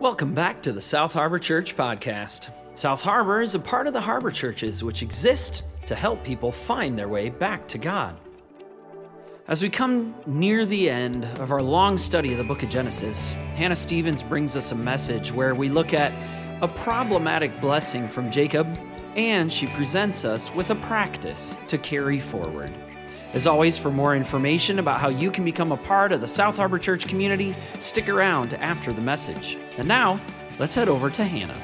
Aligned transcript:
Welcome 0.00 0.32
back 0.32 0.62
to 0.62 0.72
the 0.72 0.80
South 0.80 1.12
Harbor 1.12 1.38
Church 1.38 1.76
podcast. 1.76 2.48
South 2.72 3.02
Harbor 3.02 3.42
is 3.42 3.54
a 3.54 3.58
part 3.58 3.86
of 3.86 3.92
the 3.92 4.00
Harbor 4.00 4.30
Churches 4.30 4.82
which 4.82 5.02
exist 5.02 5.62
to 5.84 5.94
help 5.94 6.24
people 6.24 6.50
find 6.50 6.98
their 6.98 7.06
way 7.06 7.28
back 7.28 7.68
to 7.68 7.76
God. 7.76 8.18
As 9.46 9.60
we 9.60 9.68
come 9.68 10.14
near 10.24 10.64
the 10.64 10.88
end 10.88 11.26
of 11.38 11.52
our 11.52 11.60
long 11.60 11.98
study 11.98 12.32
of 12.32 12.38
the 12.38 12.44
book 12.44 12.62
of 12.62 12.70
Genesis, 12.70 13.34
Hannah 13.52 13.74
Stevens 13.74 14.22
brings 14.22 14.56
us 14.56 14.72
a 14.72 14.74
message 14.74 15.32
where 15.32 15.54
we 15.54 15.68
look 15.68 15.92
at 15.92 16.14
a 16.62 16.68
problematic 16.68 17.60
blessing 17.60 18.08
from 18.08 18.30
Jacob 18.30 18.66
and 19.16 19.52
she 19.52 19.66
presents 19.66 20.24
us 20.24 20.50
with 20.54 20.70
a 20.70 20.76
practice 20.76 21.58
to 21.66 21.76
carry 21.76 22.20
forward. 22.20 22.72
As 23.32 23.46
always, 23.46 23.78
for 23.78 23.92
more 23.92 24.16
information 24.16 24.80
about 24.80 24.98
how 24.98 25.08
you 25.08 25.30
can 25.30 25.44
become 25.44 25.70
a 25.70 25.76
part 25.76 26.10
of 26.10 26.20
the 26.20 26.26
South 26.26 26.56
Harbor 26.56 26.78
Church 26.78 27.06
community, 27.06 27.54
stick 27.78 28.08
around 28.08 28.54
after 28.54 28.92
the 28.92 29.00
message. 29.00 29.56
And 29.76 29.86
now, 29.86 30.20
let's 30.58 30.74
head 30.74 30.88
over 30.88 31.10
to 31.10 31.24
Hannah. 31.24 31.56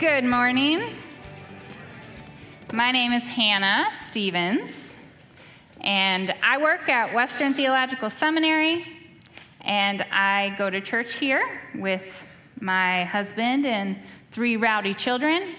Good 0.00 0.24
morning. 0.24 0.82
My 2.72 2.90
name 2.90 3.12
is 3.12 3.22
Hannah 3.22 3.86
Stevens, 4.08 4.96
and 5.80 6.34
I 6.42 6.60
work 6.60 6.88
at 6.88 7.14
Western 7.14 7.54
Theological 7.54 8.10
Seminary, 8.10 8.84
and 9.60 10.02
I 10.10 10.56
go 10.58 10.70
to 10.70 10.80
church 10.80 11.14
here 11.14 11.60
with 11.76 12.26
my 12.60 13.04
husband 13.04 13.64
and 13.64 13.96
three 14.32 14.56
rowdy 14.56 14.92
children. 14.92 15.54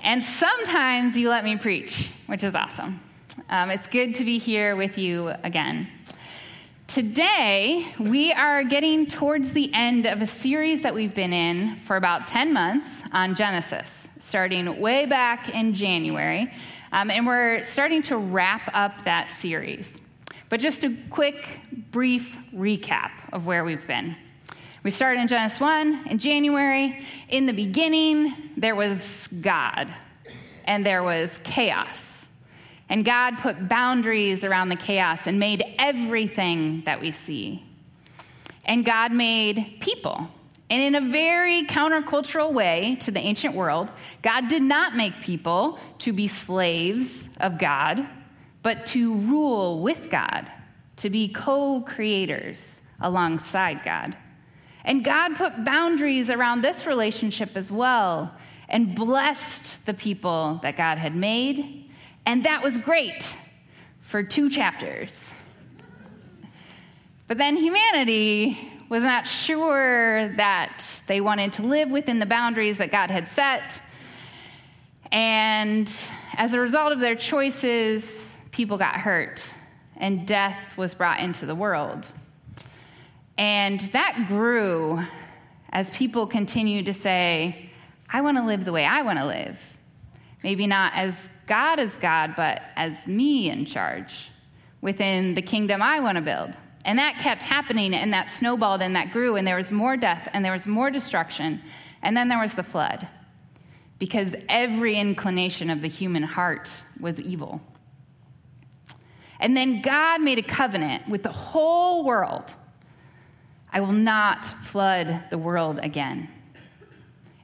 And 0.00 0.22
sometimes 0.22 1.18
you 1.18 1.28
let 1.28 1.42
me 1.42 1.56
preach, 1.56 2.08
which 2.26 2.44
is 2.44 2.54
awesome. 2.54 3.00
Um, 3.50 3.70
it's 3.70 3.86
good 3.86 4.14
to 4.16 4.24
be 4.24 4.38
here 4.38 4.76
with 4.76 4.98
you 4.98 5.32
again. 5.42 5.88
Today, 6.86 7.86
we 7.98 8.32
are 8.32 8.64
getting 8.64 9.06
towards 9.06 9.52
the 9.52 9.72
end 9.74 10.06
of 10.06 10.22
a 10.22 10.26
series 10.26 10.82
that 10.82 10.94
we've 10.94 11.14
been 11.14 11.32
in 11.32 11.76
for 11.76 11.96
about 11.96 12.26
10 12.26 12.52
months 12.52 13.02
on 13.12 13.34
Genesis, 13.34 14.08
starting 14.18 14.80
way 14.80 15.06
back 15.06 15.54
in 15.54 15.74
January. 15.74 16.52
Um, 16.92 17.10
and 17.10 17.26
we're 17.26 17.62
starting 17.64 18.02
to 18.04 18.16
wrap 18.16 18.70
up 18.72 19.04
that 19.04 19.30
series. 19.30 20.00
But 20.48 20.60
just 20.60 20.84
a 20.84 20.94
quick, 21.10 21.60
brief 21.90 22.38
recap 22.54 23.10
of 23.32 23.46
where 23.46 23.64
we've 23.64 23.86
been. 23.86 24.16
We 24.82 24.90
started 24.90 25.20
in 25.20 25.28
Genesis 25.28 25.60
1 25.60 26.06
in 26.06 26.18
January. 26.18 27.04
In 27.28 27.46
the 27.46 27.52
beginning, 27.52 28.34
there 28.56 28.74
was 28.74 29.28
God, 29.40 29.92
and 30.64 30.84
there 30.84 31.02
was 31.02 31.40
chaos 31.44 32.07
and 32.88 33.04
God 33.04 33.38
put 33.38 33.68
boundaries 33.68 34.44
around 34.44 34.70
the 34.70 34.76
chaos 34.76 35.26
and 35.26 35.38
made 35.38 35.62
everything 35.78 36.82
that 36.82 37.00
we 37.00 37.12
see. 37.12 37.64
And 38.64 38.84
God 38.84 39.12
made 39.12 39.76
people. 39.80 40.28
And 40.70 40.82
in 40.82 40.94
a 40.94 41.10
very 41.10 41.64
countercultural 41.64 42.52
way 42.52 42.96
to 43.00 43.10
the 43.10 43.20
ancient 43.20 43.54
world, 43.54 43.90
God 44.22 44.48
did 44.48 44.62
not 44.62 44.96
make 44.96 45.20
people 45.20 45.78
to 45.98 46.12
be 46.12 46.28
slaves 46.28 47.28
of 47.40 47.58
God, 47.58 48.06
but 48.62 48.84
to 48.86 49.16
rule 49.16 49.80
with 49.80 50.10
God, 50.10 50.50
to 50.96 51.10
be 51.10 51.28
co 51.28 51.80
creators 51.82 52.80
alongside 53.00 53.82
God. 53.84 54.16
And 54.84 55.04
God 55.04 55.36
put 55.36 55.64
boundaries 55.64 56.30
around 56.30 56.62
this 56.62 56.86
relationship 56.86 57.56
as 57.56 57.70
well 57.70 58.34
and 58.68 58.94
blessed 58.94 59.86
the 59.86 59.94
people 59.94 60.60
that 60.62 60.76
God 60.76 60.98
had 60.98 61.14
made 61.14 61.87
and 62.28 62.44
that 62.44 62.62
was 62.62 62.76
great 62.76 63.38
for 64.00 64.22
two 64.22 64.50
chapters. 64.50 65.32
But 67.26 67.38
then 67.38 67.56
humanity 67.56 68.58
was 68.90 69.02
not 69.02 69.26
sure 69.26 70.28
that 70.36 71.02
they 71.06 71.22
wanted 71.22 71.54
to 71.54 71.62
live 71.62 71.90
within 71.90 72.18
the 72.18 72.26
boundaries 72.26 72.76
that 72.78 72.90
God 72.90 73.10
had 73.10 73.28
set. 73.28 73.80
And 75.10 75.90
as 76.36 76.52
a 76.52 76.60
result 76.60 76.92
of 76.92 77.00
their 77.00 77.16
choices, 77.16 78.36
people 78.50 78.76
got 78.76 78.96
hurt 78.96 79.54
and 79.96 80.26
death 80.26 80.76
was 80.76 80.94
brought 80.94 81.20
into 81.20 81.46
the 81.46 81.54
world. 81.54 82.06
And 83.38 83.80
that 83.92 84.26
grew 84.28 85.02
as 85.70 85.96
people 85.96 86.26
continued 86.26 86.84
to 86.84 86.92
say, 86.92 87.70
I 88.10 88.20
want 88.20 88.36
to 88.36 88.44
live 88.44 88.66
the 88.66 88.72
way 88.72 88.84
I 88.84 89.00
want 89.00 89.18
to 89.18 89.24
live. 89.24 89.77
Maybe 90.42 90.66
not 90.66 90.92
as 90.94 91.28
God 91.46 91.78
is 91.78 91.96
God, 91.96 92.34
but 92.36 92.62
as 92.76 93.08
me 93.08 93.50
in 93.50 93.64
charge 93.66 94.30
within 94.80 95.34
the 95.34 95.42
kingdom 95.42 95.82
I 95.82 96.00
want 96.00 96.16
to 96.16 96.22
build. 96.22 96.54
And 96.84 96.98
that 96.98 97.18
kept 97.18 97.44
happening, 97.44 97.94
and 97.94 98.12
that 98.12 98.28
snowballed, 98.28 98.82
and 98.82 98.94
that 98.96 99.10
grew, 99.10 99.36
and 99.36 99.46
there 99.46 99.56
was 99.56 99.72
more 99.72 99.96
death, 99.96 100.28
and 100.32 100.44
there 100.44 100.52
was 100.52 100.66
more 100.66 100.90
destruction. 100.90 101.60
And 102.02 102.16
then 102.16 102.28
there 102.28 102.38
was 102.38 102.54
the 102.54 102.62
flood, 102.62 103.08
because 103.98 104.36
every 104.48 104.96
inclination 104.96 105.70
of 105.70 105.82
the 105.82 105.88
human 105.88 106.22
heart 106.22 106.70
was 107.00 107.20
evil. 107.20 107.60
And 109.40 109.56
then 109.56 109.82
God 109.82 110.20
made 110.20 110.38
a 110.38 110.42
covenant 110.42 111.08
with 111.08 111.22
the 111.24 111.32
whole 111.32 112.04
world 112.04 112.54
I 113.70 113.80
will 113.80 113.92
not 113.92 114.46
flood 114.46 115.24
the 115.30 115.38
world 115.38 115.78
again. 115.82 116.28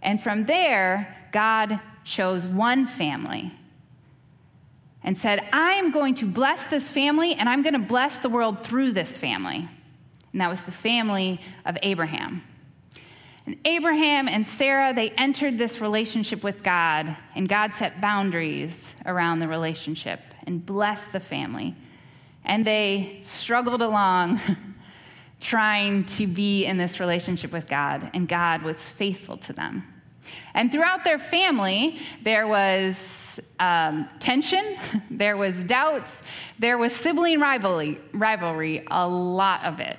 And 0.02 0.22
from 0.22 0.46
there, 0.46 1.28
God 1.32 1.80
chose 2.04 2.46
one 2.46 2.86
family 2.86 3.52
and 5.02 5.16
said, 5.16 5.46
I 5.52 5.72
am 5.72 5.90
going 5.90 6.14
to 6.16 6.26
bless 6.26 6.66
this 6.66 6.90
family 6.90 7.34
and 7.34 7.48
I'm 7.48 7.62
going 7.62 7.74
to 7.74 7.86
bless 7.86 8.18
the 8.18 8.28
world 8.28 8.62
through 8.64 8.92
this 8.92 9.18
family. 9.18 9.68
And 10.32 10.40
that 10.40 10.48
was 10.48 10.62
the 10.62 10.72
family 10.72 11.40
of 11.64 11.76
Abraham. 11.82 12.42
And 13.46 13.58
Abraham 13.66 14.26
and 14.26 14.46
Sarah, 14.46 14.94
they 14.94 15.10
entered 15.10 15.58
this 15.58 15.80
relationship 15.80 16.42
with 16.42 16.64
God, 16.64 17.14
and 17.34 17.46
God 17.46 17.74
set 17.74 18.00
boundaries 18.00 18.96
around 19.04 19.40
the 19.40 19.48
relationship 19.48 20.20
and 20.46 20.64
blessed 20.64 21.12
the 21.12 21.20
family. 21.20 21.74
And 22.46 22.66
they 22.66 23.20
struggled 23.24 23.82
along 23.82 24.40
trying 25.40 26.04
to 26.04 26.26
be 26.26 26.64
in 26.64 26.78
this 26.78 27.00
relationship 27.00 27.52
with 27.52 27.68
God, 27.68 28.10
and 28.14 28.26
God 28.26 28.62
was 28.62 28.88
faithful 28.88 29.36
to 29.38 29.52
them. 29.52 29.93
And 30.54 30.70
throughout 30.70 31.04
their 31.04 31.18
family, 31.18 31.98
there 32.22 32.46
was 32.46 33.40
um, 33.58 34.08
tension, 34.20 34.76
there 35.10 35.36
was 35.36 35.62
doubts, 35.64 36.22
there 36.58 36.78
was 36.78 36.94
sibling 36.94 37.40
rivalry, 37.40 37.98
rivalry, 38.12 38.84
a 38.90 39.08
lot 39.08 39.64
of 39.64 39.80
it. 39.80 39.96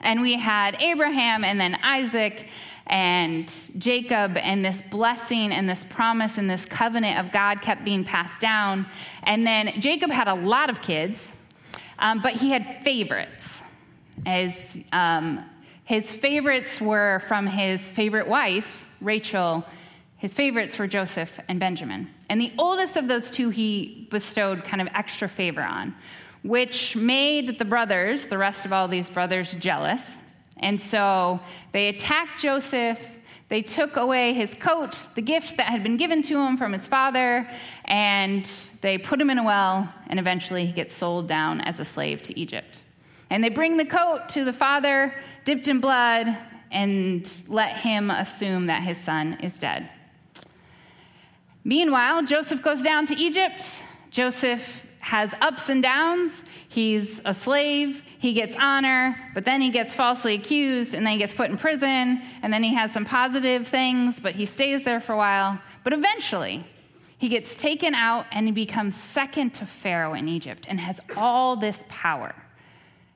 And 0.00 0.20
we 0.20 0.34
had 0.34 0.80
Abraham 0.82 1.44
and 1.44 1.58
then 1.58 1.78
Isaac 1.82 2.48
and 2.86 3.48
Jacob, 3.78 4.36
and 4.36 4.62
this 4.62 4.82
blessing 4.82 5.52
and 5.52 5.68
this 5.68 5.84
promise 5.86 6.36
and 6.36 6.50
this 6.50 6.66
covenant 6.66 7.18
of 7.18 7.32
God 7.32 7.62
kept 7.62 7.84
being 7.84 8.04
passed 8.04 8.42
down. 8.42 8.86
And 9.22 9.46
then 9.46 9.80
Jacob 9.80 10.10
had 10.10 10.28
a 10.28 10.34
lot 10.34 10.68
of 10.68 10.82
kids, 10.82 11.32
um, 11.98 12.20
but 12.20 12.34
he 12.34 12.50
had 12.50 12.82
favorites. 12.84 13.62
As 14.26 14.78
um, 14.92 15.44
his 15.84 16.12
favorites 16.12 16.80
were 16.80 17.20
from 17.26 17.46
his 17.46 17.88
favorite 17.88 18.28
wife, 18.28 18.86
Rachel, 19.04 19.64
his 20.16 20.34
favorites 20.34 20.78
were 20.78 20.86
Joseph 20.86 21.38
and 21.48 21.60
Benjamin. 21.60 22.08
And 22.30 22.40
the 22.40 22.52
oldest 22.58 22.96
of 22.96 23.08
those 23.08 23.30
two 23.30 23.50
he 23.50 24.08
bestowed 24.10 24.64
kind 24.64 24.80
of 24.80 24.88
extra 24.94 25.28
favor 25.28 25.62
on, 25.62 25.94
which 26.42 26.96
made 26.96 27.58
the 27.58 27.64
brothers, 27.64 28.26
the 28.26 28.38
rest 28.38 28.64
of 28.64 28.72
all 28.72 28.88
these 28.88 29.10
brothers, 29.10 29.54
jealous. 29.54 30.18
And 30.58 30.80
so 30.80 31.40
they 31.72 31.88
attacked 31.88 32.40
Joseph. 32.40 33.18
They 33.50 33.60
took 33.60 33.96
away 33.96 34.32
his 34.32 34.54
coat, 34.54 35.06
the 35.14 35.20
gift 35.20 35.58
that 35.58 35.66
had 35.66 35.82
been 35.82 35.98
given 35.98 36.22
to 36.22 36.38
him 36.40 36.56
from 36.56 36.72
his 36.72 36.88
father, 36.88 37.46
and 37.84 38.50
they 38.80 38.96
put 38.96 39.20
him 39.20 39.28
in 39.28 39.38
a 39.38 39.44
well, 39.44 39.92
and 40.06 40.18
eventually 40.18 40.64
he 40.64 40.72
gets 40.72 40.94
sold 40.94 41.28
down 41.28 41.60
as 41.60 41.78
a 41.78 41.84
slave 41.84 42.22
to 42.22 42.40
Egypt. 42.40 42.82
And 43.28 43.44
they 43.44 43.50
bring 43.50 43.76
the 43.76 43.84
coat 43.84 44.30
to 44.30 44.44
the 44.44 44.52
father, 44.52 45.14
dipped 45.44 45.68
in 45.68 45.80
blood, 45.80 46.36
and 46.74 47.32
let 47.48 47.78
him 47.78 48.10
assume 48.10 48.66
that 48.66 48.82
his 48.82 48.98
son 48.98 49.38
is 49.40 49.56
dead. 49.56 49.88
Meanwhile, 51.64 52.24
Joseph 52.24 52.60
goes 52.62 52.82
down 52.82 53.06
to 53.06 53.14
Egypt. 53.14 53.82
Joseph 54.10 54.86
has 54.98 55.34
ups 55.40 55.70
and 55.70 55.82
downs. 55.82 56.44
He's 56.68 57.22
a 57.24 57.32
slave, 57.32 58.02
he 58.18 58.32
gets 58.32 58.56
honor, 58.58 59.16
but 59.32 59.44
then 59.44 59.60
he 59.60 59.70
gets 59.70 59.94
falsely 59.94 60.34
accused, 60.34 60.94
and 60.94 61.06
then 61.06 61.12
he 61.12 61.18
gets 61.18 61.32
put 61.32 61.48
in 61.48 61.56
prison, 61.56 62.20
and 62.42 62.52
then 62.52 62.62
he 62.62 62.74
has 62.74 62.92
some 62.92 63.04
positive 63.04 63.66
things, 63.66 64.18
but 64.18 64.34
he 64.34 64.44
stays 64.44 64.82
there 64.82 65.00
for 65.00 65.12
a 65.12 65.16
while. 65.16 65.60
But 65.84 65.92
eventually, 65.92 66.64
he 67.18 67.28
gets 67.28 67.54
taken 67.60 67.94
out 67.94 68.26
and 68.32 68.46
he 68.46 68.52
becomes 68.52 68.94
second 68.94 69.54
to 69.54 69.66
Pharaoh 69.66 70.14
in 70.14 70.28
Egypt 70.28 70.66
and 70.68 70.80
has 70.80 71.00
all 71.16 71.56
this 71.56 71.84
power. 71.88 72.34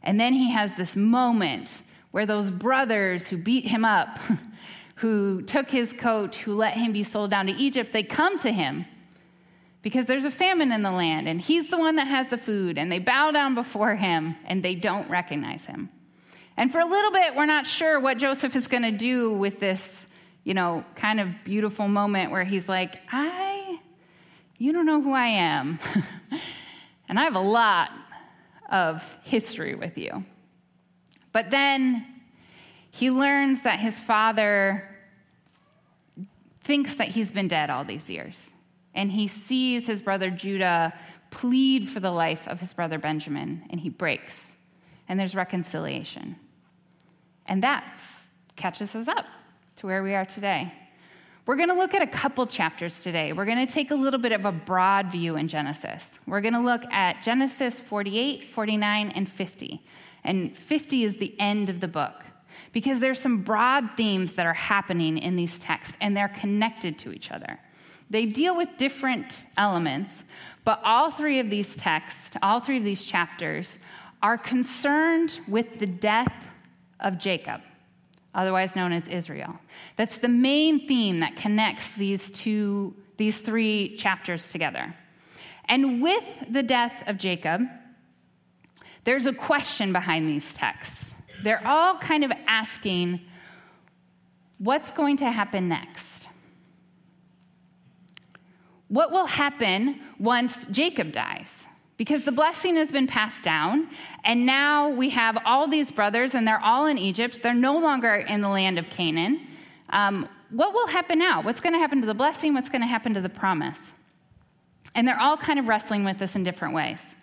And 0.03 0.19
then 0.19 0.33
he 0.33 0.51
has 0.53 0.77
this 0.77 0.97
moment 0.97 1.83
where 2.19 2.27
those 2.27 2.51
brothers 2.51 3.29
who 3.29 3.37
beat 3.37 3.65
him 3.65 3.85
up, 3.85 4.19
who 4.97 5.41
took 5.43 5.71
his 5.71 5.93
coat, 5.93 6.35
who 6.35 6.53
let 6.53 6.75
him 6.75 6.93
be 6.93 7.05
sold 7.05 7.31
down 7.31 7.47
to 7.47 7.53
Egypt, 7.53 7.93
they 7.93 8.03
come 8.03 8.37
to 8.37 8.51
him 8.51 8.85
because 9.83 10.07
there's 10.07 10.25
a 10.25 10.31
famine 10.33 10.73
in 10.73 10.83
the 10.83 10.91
land 10.91 11.29
and 11.29 11.41
he's 11.41 11.71
the 11.71 11.79
one 11.79 11.95
that 11.95 12.09
has 12.09 12.29
the 12.29 12.37
food 12.37 12.77
and 12.77 12.91
they 12.91 12.99
bow 12.99 13.31
down 13.31 13.55
before 13.55 13.95
him 13.95 14.35
and 14.47 14.65
they 14.65 14.75
don't 14.75 15.09
recognize 15.09 15.65
him. 15.65 15.89
And 16.57 16.73
for 16.73 16.81
a 16.81 16.85
little 16.85 17.13
bit, 17.13 17.37
we're 17.37 17.47
not 17.47 17.69
sure 17.69 18.01
what 18.01 18.19
Joseph 18.19 18.57
is 18.57 18.67
going 18.67 18.83
to 18.83 18.91
do 18.91 19.33
with 19.35 19.61
this, 19.61 20.05
you 20.43 20.55
know, 20.55 20.85
kind 20.97 21.21
of 21.21 21.29
beautiful 21.45 21.87
moment 21.87 22.33
where 22.33 22.43
he's 22.43 22.69
like, 22.69 22.97
I, 23.13 23.79
you 24.59 24.73
don't 24.73 24.87
know 24.87 25.01
who 25.01 25.13
I 25.13 25.27
am. 25.27 25.79
and 27.09 27.17
I 27.17 27.23
have 27.23 27.37
a 27.37 27.39
lot 27.39 27.93
of 28.69 29.17
history 29.23 29.77
with 29.77 29.97
you. 29.97 30.25
But 31.33 31.51
then 31.51 32.07
he 32.91 33.11
learns 33.11 33.63
that 33.63 33.79
his 33.79 34.01
father 34.01 34.89
thinks 36.61 36.97
that 36.97 37.09
he's 37.09 37.33
been 37.33 37.49
dead 37.49 37.71
all 37.71 37.85
these 37.85 38.11
years. 38.11 38.53
And 38.95 39.11
he 39.11 39.29
sees 39.29 39.87
his 39.87 40.03
brother 40.03 40.31
Judah 40.31 40.93
plead 41.31 41.89
for 41.89 42.01
the 42.01 42.11
life 42.11 42.49
of 42.49 42.61
his 42.61 42.73
brother 42.73 42.99
Benjamin, 42.99 43.65
and 43.71 43.81
he 43.81 43.89
breaks. 43.89 44.55
And 45.09 45.19
there's 45.19 45.35
reconciliation. 45.35 46.37
And 47.47 47.63
that 47.63 47.99
catches 48.57 48.95
us 48.95 49.09
up 49.09 49.27
to 49.77 49.87
where 49.87 50.03
we 50.03 50.15
are 50.15 50.25
today. 50.25 50.73
We're 51.47 51.57
going 51.57 51.71
to 51.71 51.75
look 51.75 51.95
at 51.95 52.03
a 52.03 52.07
couple 52.07 52.45
chapters 52.45 53.03
today. 53.03 53.33
We're 53.33 53.47
going 53.47 53.67
to 53.67 53.73
take 53.73 53.91
a 53.91 53.95
little 53.95 54.21
bit 54.21 54.33
of 54.33 54.45
a 54.45 54.53
broad 54.53 55.11
view 55.11 55.37
in 55.37 55.49
Genesis. 55.49 56.19
We're 56.27 56.43
going 56.43 56.53
to 56.53 56.61
look 56.61 56.85
at 56.93 57.23
Genesis 57.23 57.81
48, 57.81 58.45
49, 58.45 59.13
and 59.13 59.27
50. 59.27 59.83
And 60.29 60.55
50 60.55 61.05
is 61.05 61.17
the 61.17 61.35
end 61.41 61.71
of 61.71 61.81
the 61.81 61.89
book 61.89 62.23
because 62.73 63.01
there's 63.01 63.19
some 63.19 63.41
broad 63.41 63.95
themes 63.95 64.35
that 64.35 64.45
are 64.45 64.53
happening 64.53 65.17
in 65.17 65.37
these 65.37 65.59
texts 65.59 65.97
and 66.03 66.15
they're 66.15 66.29
connected 66.29 66.99
to 66.99 67.13
each 67.13 67.31
other. 67.31 67.59
They 68.11 68.27
deal 68.27 68.55
with 68.55 68.69
different 68.77 69.47
elements, 69.57 70.25
but 70.65 70.83
all 70.85 71.11
three 71.11 71.41
of 71.41 71.49
these 71.49 71.75
texts, 71.77 72.37
all 72.43 72.61
three 72.61 72.77
of 72.77 72.85
these 72.85 73.07
chapters, 73.07 73.79
are 74.23 74.37
concerned 74.37 75.41
with 75.49 75.79
the 75.79 75.87
death 75.87 76.51
of 77.01 77.19
Jacob, 77.19 77.63
otherwise 78.35 78.77
known 78.77 78.93
as 78.93 79.09
Israel. 79.09 79.59
That's 79.97 80.19
the 80.19 80.29
main 80.29 80.87
theme 80.87 81.21
that 81.21 81.37
connects 81.37 81.95
these 81.95 82.31
two, 82.31 82.95
these 83.17 83.41
three 83.41 83.97
chapters 83.97 84.53
together. 84.53 84.95
And 85.71 86.03
with 86.03 86.25
the 86.51 86.63
death 86.63 87.09
of 87.09 87.17
Jacob, 87.17 87.63
there's 89.09 89.25
a 89.25 89.33
question 89.33 89.91
behind 89.91 90.29
these 90.29 90.53
texts. 90.53 91.15
They're 91.43 91.67
all 91.67 91.97
kind 91.97 92.25
of 92.25 92.33
asking, 92.47 93.23
what's 94.59 94.91
going 94.91 95.17
to 95.17 95.31
happen 95.31 95.67
next? 95.67 96.29
What 98.89 99.11
will 99.11 99.25
happen 99.25 99.99
once 100.19 100.67
Jacob 100.67 101.13
dies? 101.13 101.65
because 101.97 102.23
the 102.23 102.31
blessing 102.31 102.77
has 102.77 102.93
been 102.93 103.09
passed 103.09 103.43
down, 103.43 103.89
and 104.23 104.47
now 104.47 104.89
we 104.89 105.09
have 105.11 105.37
all 105.45 105.67
these 105.67 105.91
brothers, 105.91 106.37
and 106.37 106.47
they're 106.47 106.61
all 106.61 106.87
in 106.87 106.97
Egypt. 106.97 107.43
They're 107.43 107.55
no 107.55 107.77
longer 107.77 108.15
in 108.15 108.41
the 108.41 108.49
land 108.49 108.79
of 108.79 108.89
Canaan. 108.89 109.41
Um, 109.91 110.29
what 110.51 110.73
will 110.75 110.87
happen 110.87 111.19
now? 111.19 111.43
What's 111.43 111.61
going 111.61 111.73
to 111.73 111.79
happen 111.81 112.01
to 112.03 112.07
the 112.07 112.15
blessing? 112.15 112.55
What's 112.55 112.69
going 112.69 112.83
to 112.83 112.87
happen 112.87 113.15
to 113.15 113.21
the 113.21 113.29
promise? 113.29 113.95
And 114.95 115.09
they're 115.09 115.21
all 115.21 115.37
kind 115.37 115.59
of 115.59 115.67
wrestling 115.67 116.05
with 116.05 116.21
this 116.21 116.37
in 116.37 116.45
different 116.45 116.73
ways. 116.73 117.17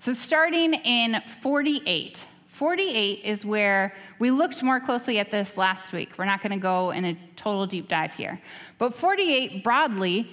So, 0.00 0.14
starting 0.14 0.72
in 0.72 1.20
48, 1.42 2.26
48 2.46 3.22
is 3.22 3.44
where 3.44 3.94
we 4.18 4.30
looked 4.30 4.62
more 4.62 4.80
closely 4.80 5.18
at 5.18 5.30
this 5.30 5.58
last 5.58 5.92
week. 5.92 6.12
We're 6.16 6.24
not 6.24 6.40
going 6.40 6.52
to 6.52 6.58
go 6.58 6.90
in 6.90 7.04
a 7.04 7.18
total 7.36 7.66
deep 7.66 7.86
dive 7.86 8.14
here. 8.14 8.40
But 8.78 8.94
48 8.94 9.62
broadly 9.62 10.26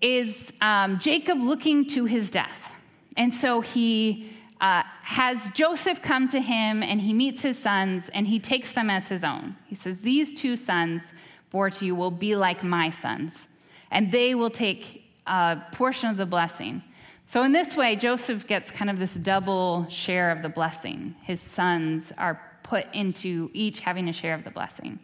is 0.00 0.52
um, 0.60 1.00
Jacob 1.00 1.40
looking 1.40 1.86
to 1.86 2.04
his 2.04 2.30
death. 2.30 2.72
And 3.16 3.34
so 3.34 3.60
he 3.60 4.30
uh, 4.60 4.84
has 5.02 5.50
Joseph 5.54 6.00
come 6.02 6.28
to 6.28 6.38
him 6.38 6.84
and 6.84 7.00
he 7.00 7.12
meets 7.12 7.42
his 7.42 7.58
sons 7.58 8.10
and 8.10 8.28
he 8.28 8.38
takes 8.38 8.70
them 8.70 8.90
as 8.90 9.08
his 9.08 9.24
own. 9.24 9.56
He 9.66 9.74
says, 9.74 9.98
These 9.98 10.40
two 10.40 10.54
sons 10.54 11.12
bore 11.50 11.68
to 11.70 11.84
you 11.84 11.96
will 11.96 12.12
be 12.12 12.36
like 12.36 12.62
my 12.62 12.90
sons, 12.90 13.48
and 13.90 14.12
they 14.12 14.36
will 14.36 14.50
take 14.50 15.02
a 15.26 15.60
portion 15.72 16.10
of 16.10 16.16
the 16.16 16.26
blessing. 16.26 16.84
So, 17.30 17.44
in 17.44 17.52
this 17.52 17.76
way, 17.76 17.94
Joseph 17.94 18.48
gets 18.48 18.72
kind 18.72 18.90
of 18.90 18.98
this 18.98 19.14
double 19.14 19.86
share 19.88 20.32
of 20.32 20.42
the 20.42 20.48
blessing. 20.48 21.14
His 21.22 21.40
sons 21.40 22.12
are 22.18 22.42
put 22.64 22.92
into 22.92 23.50
each 23.52 23.78
having 23.78 24.08
a 24.08 24.12
share 24.12 24.34
of 24.34 24.42
the 24.42 24.50
blessing. 24.50 24.98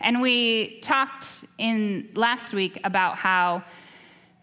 And 0.00 0.22
we 0.22 0.78
talked 0.78 1.44
in 1.58 2.10
last 2.14 2.54
week 2.54 2.78
about 2.84 3.16
how 3.16 3.64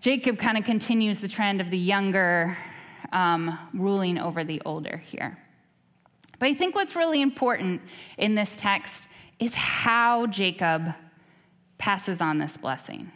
Jacob 0.02 0.38
kind 0.38 0.58
of 0.58 0.66
continues 0.66 1.22
the 1.22 1.30
trend 1.30 1.62
of 1.62 1.70
the 1.70 1.78
younger 1.78 2.58
um, 3.14 3.58
ruling 3.74 4.18
over 4.18 4.44
the 4.44 4.62
older 4.66 4.98
here. 4.98 5.38
But 6.40 6.50
I 6.50 6.54
think 6.54 6.75
what's 6.75 6.94
really 6.94 7.22
important 7.22 7.84
in 8.18 8.36
this 8.36 8.54
text 8.58 9.08
is 9.40 9.56
how 9.56 10.28
Jacob 10.28 10.94
passes 11.78 12.20
on 12.20 12.38
this 12.38 12.58
blessing. 12.58 13.10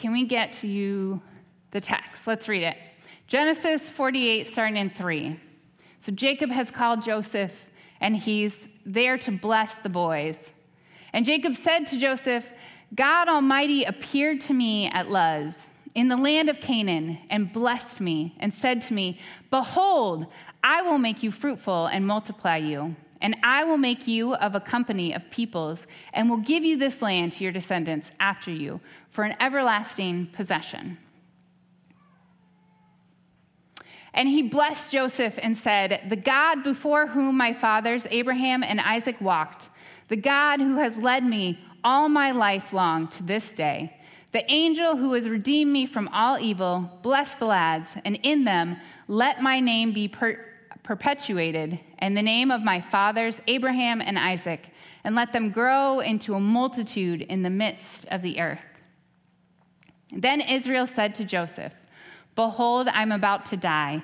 Can 0.00 0.12
we 0.12 0.24
get 0.24 0.54
to 0.54 0.66
you 0.66 1.20
the 1.72 1.80
text? 1.80 2.26
Let's 2.26 2.48
read 2.48 2.62
it. 2.62 2.78
Genesis 3.26 3.90
48, 3.90 4.48
starting 4.48 4.78
in 4.78 4.88
3. 4.88 5.38
So 5.98 6.10
Jacob 6.10 6.48
has 6.48 6.70
called 6.70 7.02
Joseph, 7.02 7.66
and 8.00 8.16
he's 8.16 8.66
there 8.86 9.18
to 9.18 9.30
bless 9.30 9.76
the 9.76 9.90
boys. 9.90 10.54
And 11.12 11.26
Jacob 11.26 11.54
said 11.54 11.86
to 11.88 11.98
Joseph, 11.98 12.50
God 12.94 13.28
Almighty 13.28 13.84
appeared 13.84 14.40
to 14.42 14.54
me 14.54 14.86
at 14.88 15.10
Luz 15.10 15.68
in 15.94 16.08
the 16.08 16.16
land 16.16 16.48
of 16.48 16.62
Canaan 16.62 17.18
and 17.28 17.52
blessed 17.52 18.00
me 18.00 18.34
and 18.40 18.54
said 18.54 18.80
to 18.80 18.94
me, 18.94 19.18
Behold, 19.50 20.28
I 20.64 20.80
will 20.80 20.96
make 20.96 21.22
you 21.22 21.30
fruitful 21.30 21.88
and 21.88 22.06
multiply 22.06 22.56
you, 22.56 22.96
and 23.20 23.36
I 23.42 23.64
will 23.64 23.76
make 23.76 24.06
you 24.06 24.34
of 24.34 24.54
a 24.54 24.60
company 24.60 25.12
of 25.12 25.30
peoples, 25.30 25.86
and 26.14 26.30
will 26.30 26.38
give 26.38 26.64
you 26.64 26.76
this 26.76 27.02
land 27.02 27.32
to 27.32 27.44
your 27.44 27.52
descendants 27.52 28.10
after 28.18 28.50
you 28.50 28.80
for 29.10 29.24
an 29.24 29.36
everlasting 29.40 30.26
possession. 30.26 30.98
And 34.12 34.28
he 34.28 34.42
blessed 34.42 34.92
Joseph 34.92 35.38
and 35.42 35.56
said, 35.56 36.02
The 36.08 36.16
God 36.16 36.62
before 36.62 37.06
whom 37.06 37.36
my 37.36 37.52
fathers 37.52 38.06
Abraham 38.10 38.62
and 38.62 38.80
Isaac 38.80 39.20
walked, 39.20 39.68
the 40.08 40.16
God 40.16 40.60
who 40.60 40.78
has 40.78 40.98
led 40.98 41.24
me 41.24 41.58
all 41.84 42.08
my 42.08 42.32
life 42.32 42.72
long 42.72 43.08
to 43.08 43.22
this 43.22 43.52
day, 43.52 43.96
the 44.32 44.48
angel 44.50 44.96
who 44.96 45.12
has 45.14 45.28
redeemed 45.28 45.72
me 45.72 45.86
from 45.86 46.08
all 46.08 46.38
evil, 46.38 46.98
bless 47.02 47.34
the 47.36 47.46
lads, 47.46 47.96
and 48.04 48.18
in 48.22 48.44
them 48.44 48.76
let 49.08 49.42
my 49.42 49.60
name 49.60 49.92
be 49.92 50.08
per- 50.08 50.44
perpetuated, 50.90 51.78
and 52.00 52.16
the 52.16 52.20
name 52.20 52.50
of 52.50 52.64
my 52.64 52.80
fathers, 52.80 53.40
Abraham 53.46 54.00
and 54.00 54.18
Isaac, 54.18 54.70
and 55.04 55.14
let 55.14 55.32
them 55.32 55.50
grow 55.50 56.00
into 56.00 56.34
a 56.34 56.40
multitude 56.40 57.22
in 57.22 57.44
the 57.44 57.48
midst 57.48 58.06
of 58.06 58.22
the 58.22 58.40
earth. 58.40 58.66
Then 60.12 60.40
Israel 60.40 60.88
said 60.88 61.14
to 61.14 61.24
Joseph, 61.24 61.76
Behold, 62.34 62.88
I'm 62.88 63.12
about 63.12 63.44
to 63.46 63.56
die, 63.56 64.02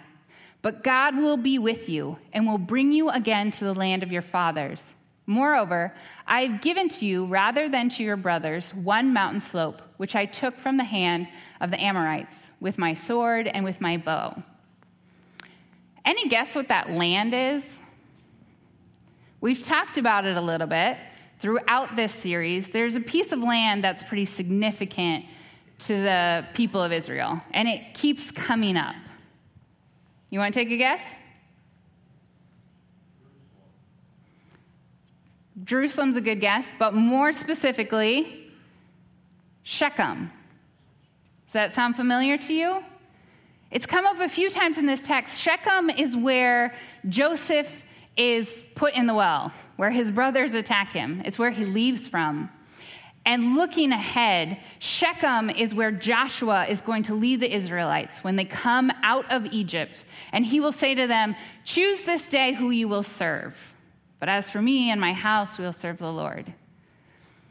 but 0.63 0.85
God 0.85 1.17
will 1.17 1.37
be 1.37 1.59
with 1.59 1.89
you 1.89 2.19
and 2.33 2.47
will 2.47 2.57
bring 2.57 2.93
you 2.93 3.11
again 3.11 3.51
to 3.51 3.65
the 3.65 3.75
land 3.75 4.05
of 4.05 4.13
your 4.13 4.23
fathers. 4.23 4.95
Moreover, 5.27 5.93
I 6.25 6.43
have 6.43 6.61
given 6.61 6.89
to 6.91 7.05
you, 7.05 7.27
rather 7.27 7.69
than 7.69 7.89
to 7.89 8.05
your 8.05 8.17
brothers, 8.17 8.73
one 8.73 9.13
mountain 9.13 9.41
slope, 9.41 9.83
which 9.97 10.15
I 10.15 10.25
took 10.25 10.57
from 10.57 10.77
the 10.77 10.85
hand 10.85 11.27
of 11.61 11.73
the 11.73 11.83
Amorites, 11.83 12.47
with 12.61 12.79
my 12.79 12.95
sword 12.95 13.49
and 13.49 13.65
with 13.65 13.81
my 13.81 13.97
bow. 13.97 14.41
Any 16.07 16.29
guess 16.29 16.55
what 16.55 16.69
that 16.69 16.91
land 16.91 17.35
is? 17.35 17.81
We've 19.41 19.63
talked 19.63 19.99
about 19.99 20.25
it 20.25 20.37
a 20.37 20.41
little 20.41 20.69
bit 20.69 20.97
throughout 21.41 21.97
this 21.97 22.15
series. 22.15 22.71
There's 22.71 22.95
a 22.95 23.01
piece 23.01 23.33
of 23.33 23.41
land 23.41 23.83
that's 23.83 24.05
pretty 24.05 24.25
significant 24.25 25.25
to 25.81 25.95
the 25.95 26.47
people 26.55 26.81
of 26.81 26.93
Israel, 26.93 27.43
and 27.51 27.69
it 27.69 27.93
keeps 27.93 28.31
coming 28.31 28.77
up. 28.77 28.95
You 30.31 30.39
want 30.39 30.55
to 30.55 30.61
take 30.61 30.71
a 30.71 30.77
guess? 30.77 31.03
Jerusalem's 35.65 36.17
a 36.17 36.21
good 36.21 36.41
guess, 36.41 36.75
but 36.79 36.95
more 36.95 37.33
specifically, 37.33 38.53
Shechem. 39.65 40.31
Does 41.47 41.53
that 41.53 41.75
sound 41.75 41.97
familiar 41.97 42.39
to 42.39 42.55
you? 42.55 42.85
It's 43.77 43.85
come 43.85 44.07
up 44.07 44.19
a 44.21 44.29
few 44.31 44.49
times 44.49 44.79
in 44.79 44.87
this 44.87 45.07
text. 45.07 45.39
Shechem 45.39 45.91
is 45.91 46.17
where 46.17 46.75
Joseph 47.11 47.85
is 48.17 48.67
put 48.75 48.95
in 48.95 49.07
the 49.07 49.13
well, 49.13 49.53
where 49.77 49.91
his 49.91 50.11
brothers 50.11 50.55
attack 50.55 50.95
him. 50.95 51.21
It's 51.27 51.39
where 51.39 51.51
he 51.51 51.67
leaves 51.67 52.09
from. 52.09 52.49
And 53.27 53.55
looking 53.55 53.93
ahead, 53.93 54.57
Shechem 54.79 55.51
is 55.51 55.75
where 55.75 55.93
Joshua 55.93 56.65
is 56.65 56.81
going 56.81 57.03
to 57.03 57.15
lead 57.15 57.41
the 57.41 57.55
Israelites 57.55 58.25
when 58.25 58.37
they 58.37 58.47
come 58.47 58.91
out 59.03 59.31
of 59.31 59.45
Egypt. 59.53 60.07
And 60.33 60.47
he 60.47 60.59
will 60.59 60.73
say 60.73 60.95
to 60.95 61.07
them, 61.07 61.37
Choose 61.67 62.01
this 62.05 62.31
day 62.31 62.55
who 62.55 62.71
you 62.71 62.89
will 62.89 63.03
serve. 63.03 63.75
But 64.21 64.31
as 64.31 64.49
for 64.49 64.63
me 64.63 64.91
and 64.91 64.99
my 64.99 65.13
house, 65.13 65.59
we 65.59 65.67
will 65.67 65.75
serve 65.75 65.99
the 65.99 66.11
Lord. 66.11 66.51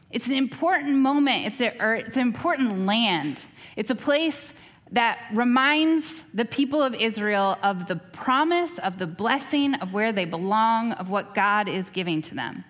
It's 0.10 0.26
an 0.26 0.34
important 0.34 0.96
moment. 0.96 1.46
It's, 1.46 1.62
a, 1.62 1.98
it's 2.00 2.16
an 2.16 2.24
important 2.24 2.88
land. 2.88 3.46
It's 3.76 3.92
a 3.92 3.96
place 3.96 4.56
that 4.96 5.20
reminds 5.34 6.24
the 6.34 6.46
people 6.46 6.82
of 6.82 6.94
Israel 6.94 7.58
of 7.62 7.86
the 7.86 7.98
promise, 7.98 8.80
of 8.80 8.98
the 8.98 9.06
blessing, 9.06 9.76
of 9.76 9.94
where 9.94 10.14
they 10.14 10.24
belong, 10.24 10.94
of 10.94 11.10
what 11.10 11.36
God 11.36 11.68
is 11.68 11.90
giving 11.90 12.22
to 12.24 12.36
them. 12.36 12.64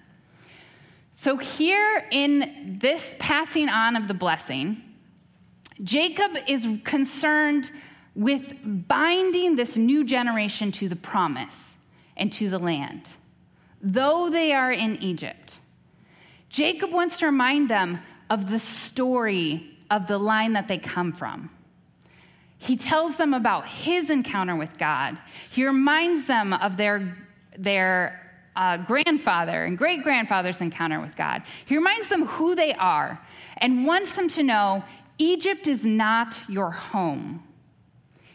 So, 1.12 1.38
here 1.38 2.08
in 2.12 2.78
this 2.80 3.16
passing 3.20 3.70
on 3.70 3.96
of 3.96 4.08
the 4.08 4.16
blessing, 4.16 4.82
Jacob 5.84 6.32
is 6.48 6.68
concerned 6.84 7.72
with 8.16 8.58
binding 8.88 9.56
this 9.56 9.78
new 9.78 10.04
generation 10.04 10.72
to 10.72 10.90
the 10.90 10.96
promise 10.96 11.76
and 12.18 12.34
to 12.34 12.50
the 12.50 12.60
land, 12.60 13.08
though 13.82 14.32
they 14.32 14.52
are 14.52 14.72
in 14.72 14.98
Egypt. 15.04 15.60
Jacob 16.50 16.92
wants 16.92 17.20
to 17.20 17.28
remind 17.28 17.70
them 17.70 18.00
of 18.32 18.50
the 18.50 18.60
story 18.60 19.78
of 19.92 20.08
the 20.08 20.18
line 20.18 20.54
that 20.54 20.68
they 20.68 20.80
come 20.80 21.14
from. 21.14 21.52
He 22.66 22.76
tells 22.76 23.16
them 23.16 23.36
about 23.36 23.68
his 23.68 24.10
encounter 24.10 24.56
with 24.56 24.78
God. 24.80 25.20
He 25.52 25.66
reminds 25.66 26.26
them 26.26 26.52
of 26.52 26.78
their, 26.78 27.16
their 27.58 28.42
uh, 28.56 28.78
grandfather 28.78 29.66
and 29.66 29.78
great 29.78 30.02
grandfather's 30.02 30.62
encounter 30.62 31.00
with 31.00 31.16
God. 31.16 31.44
He 31.66 31.76
reminds 31.78 32.08
them 32.08 32.26
who 32.26 32.56
they 32.56 32.74
are 32.74 33.22
and 33.58 33.86
wants 33.86 34.14
them 34.14 34.28
to 34.30 34.42
know 34.42 34.84
Egypt 35.20 35.68
is 35.68 35.86
not 35.86 36.44
your 36.50 36.72
home. 36.72 37.44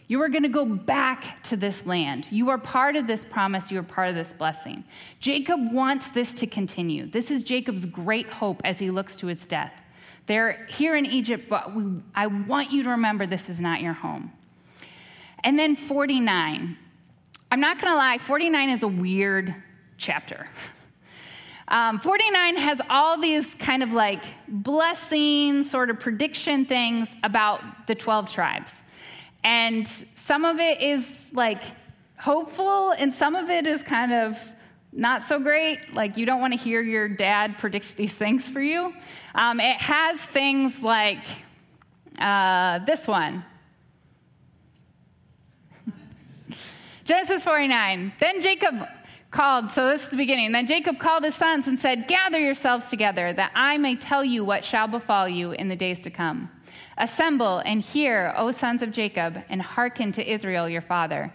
You 0.07 0.23
are 0.23 0.29
going 0.29 0.45
to 0.45 0.49
go 0.49 0.65
back 0.65 1.43
to 1.45 1.57
this 1.57 1.85
land. 1.85 2.31
You 2.31 2.51
are 2.51 2.59
part 2.59 2.95
of 2.95 3.09
this 3.09 3.25
promise. 3.25 3.73
You 3.73 3.81
are 3.81 3.85
part 3.85 4.09
of 4.09 4.15
this 4.15 4.33
blessing. 4.33 4.85
Jacob 5.19 5.73
wants 5.73 6.09
this 6.09 6.33
to 6.35 6.47
continue. 6.47 7.07
This 7.07 7.33
is 7.33 7.43
Jacob's 7.43 7.85
great 7.85 8.29
hope 8.29 8.61
as 8.65 8.79
he 8.79 8.91
looks 8.91 9.17
to 9.17 9.27
his 9.27 9.45
death. 9.45 9.73
They're 10.27 10.67
here 10.69 10.95
in 10.95 11.07
Egypt, 11.07 11.49
but 11.49 11.75
we, 11.75 12.03
I 12.15 12.27
want 12.27 12.71
you 12.73 12.83
to 12.85 12.91
remember 12.91 13.27
this 13.27 13.49
is 13.49 13.61
not 13.61 13.81
your 13.81 13.93
home. 13.93 14.33
And 15.43 15.59
then 15.59 15.77
49. 15.77 16.77
I'm 17.53 17.61
not 17.61 17.81
going 17.81 17.93
to 17.93 17.97
lie, 17.97 18.19
49 18.19 18.71
is 18.71 18.83
a 18.83 18.89
weird 18.89 19.55
chapter. 19.97 20.47
Um, 21.73 22.00
49 22.00 22.57
has 22.57 22.83
all 22.91 23.17
these 23.21 23.55
kind 23.55 23.85
of 23.85 23.93
like 23.93 24.25
blessing, 24.49 25.62
sort 25.62 25.89
of 25.89 26.00
prediction 26.00 26.67
things 26.67 27.15
about 27.23 27.87
the 27.87 27.95
12 27.95 28.29
tribes. 28.29 28.83
And 29.45 29.87
some 29.87 30.45
of 30.45 30.59
it 30.59 30.83
is 30.83 31.31
like 31.33 31.62
hopeful, 32.19 32.91
and 32.91 33.15
some 33.15 33.37
of 33.37 33.50
it 33.50 33.69
is 33.69 33.85
kind 33.85 34.12
of 34.12 34.53
not 34.92 35.25
so 35.25 35.38
great. 35.38 35.94
Like 35.94 36.16
you 36.16 36.26
don't 36.26 36.40
want 36.40 36.52
to 36.52 36.59
hear 36.59 36.80
your 36.80 37.09
dad 37.09 37.59
predict 37.59 37.97
these 37.97 38.14
things 38.14 38.49
for 38.49 38.61
you. 38.61 38.92
Um, 39.35 39.61
it 39.61 39.76
has 39.76 40.20
things 40.20 40.82
like 40.82 41.25
uh, 42.18 42.80
this 42.80 43.06
one 43.06 43.44
Genesis 47.04 47.44
49. 47.44 48.12
Then 48.18 48.42
Jacob 48.42 48.87
called, 49.30 49.70
so 49.70 49.88
this 49.88 50.04
is 50.04 50.11
the 50.11 50.16
beginning. 50.16 50.52
Then 50.52 50.66
Jacob 50.66 50.99
called 50.99 51.25
his 51.25 51.35
sons 51.35 51.68
and 51.68 51.78
said, 51.78 52.09
Gather 52.09 52.38
yourselves 52.38 52.88
together, 52.88 53.32
that 53.32 53.52
I 53.54 53.78
may 53.78 53.97
tell 53.97 54.25
you 54.25 54.44
what 54.44 54.64
shall 54.64 54.88
befall 54.88 55.28
you 55.28 55.52
in 55.52 55.68
the 55.68 55.76
days 55.76 56.00
to 56.00 56.11
come. 56.11 56.50
Assemble 56.99 57.59
and 57.61 57.80
hear, 57.80 58.35
O 58.37 58.50
sons 58.50 58.82
of 58.82 58.90
Jacob, 58.90 59.40
and 59.49 59.62
hearken 59.62 60.12
to 60.12 60.30
Israel 60.30 60.68
your 60.68 60.82
father. 60.82 61.32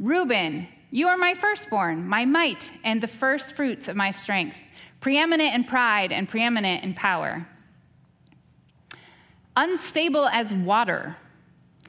Reuben, 0.00 0.68
you 0.90 1.08
are 1.08 1.16
my 1.16 1.34
firstborn, 1.34 2.06
my 2.08 2.24
might, 2.24 2.72
and 2.84 3.00
the 3.00 3.08
first 3.08 3.54
fruits 3.54 3.88
of 3.88 3.96
my 3.96 4.10
strength, 4.10 4.56
preeminent 5.00 5.54
in 5.54 5.64
pride 5.64 6.12
and 6.12 6.28
preeminent 6.28 6.84
in 6.84 6.94
power. 6.94 7.46
Unstable 9.56 10.28
as 10.28 10.52
water. 10.52 11.16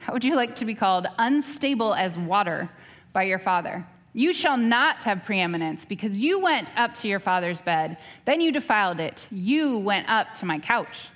How 0.00 0.12
would 0.12 0.24
you 0.24 0.34
like 0.34 0.56
to 0.56 0.64
be 0.64 0.74
called? 0.74 1.06
Unstable 1.18 1.94
as 1.94 2.18
water 2.18 2.68
by 3.12 3.22
your 3.24 3.38
father. 3.38 3.86
You 4.12 4.32
shall 4.32 4.56
not 4.56 5.04
have 5.04 5.24
preeminence 5.24 5.84
because 5.84 6.18
you 6.18 6.40
went 6.40 6.76
up 6.76 6.94
to 6.96 7.08
your 7.08 7.20
father's 7.20 7.62
bed. 7.62 7.96
Then 8.24 8.40
you 8.40 8.50
defiled 8.50 8.98
it. 8.98 9.28
You 9.30 9.78
went 9.78 10.08
up 10.10 10.34
to 10.34 10.46
my 10.46 10.58
couch. 10.58 11.10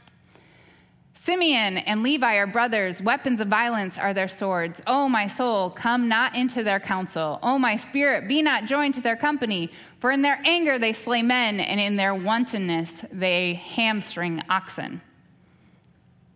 Simeon 1.24 1.78
and 1.78 2.02
Levi 2.02 2.34
are 2.34 2.46
brothers. 2.46 3.00
Weapons 3.00 3.40
of 3.40 3.48
violence 3.48 3.96
are 3.96 4.12
their 4.12 4.28
swords. 4.28 4.82
O 4.86 5.08
my 5.08 5.26
soul, 5.26 5.70
come 5.70 6.06
not 6.06 6.36
into 6.36 6.62
their 6.62 6.78
counsel. 6.78 7.38
O 7.42 7.58
my 7.58 7.76
spirit, 7.76 8.28
be 8.28 8.42
not 8.42 8.66
joined 8.66 8.92
to 8.96 9.00
their 9.00 9.16
company. 9.16 9.70
For 10.00 10.10
in 10.10 10.20
their 10.20 10.38
anger 10.44 10.78
they 10.78 10.92
slay 10.92 11.22
men, 11.22 11.60
and 11.60 11.80
in 11.80 11.96
their 11.96 12.14
wantonness 12.14 13.06
they 13.10 13.54
hamstring 13.54 14.42
oxen. 14.50 15.00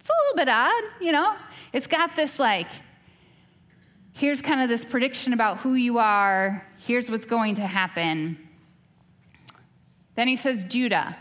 It's 0.00 0.08
a 0.08 0.12
little 0.22 0.36
bit 0.36 0.48
odd, 0.48 0.84
you 1.02 1.12
know? 1.12 1.36
It's 1.74 1.86
got 1.86 2.16
this 2.16 2.38
like, 2.38 2.70
here's 4.14 4.40
kind 4.40 4.62
of 4.62 4.70
this 4.70 4.86
prediction 4.86 5.34
about 5.34 5.58
who 5.58 5.74
you 5.74 5.98
are, 5.98 6.66
here's 6.78 7.10
what's 7.10 7.26
going 7.26 7.56
to 7.56 7.66
happen. 7.66 8.38
Then 10.14 10.28
he 10.28 10.36
says, 10.36 10.64
Judah. 10.64 11.14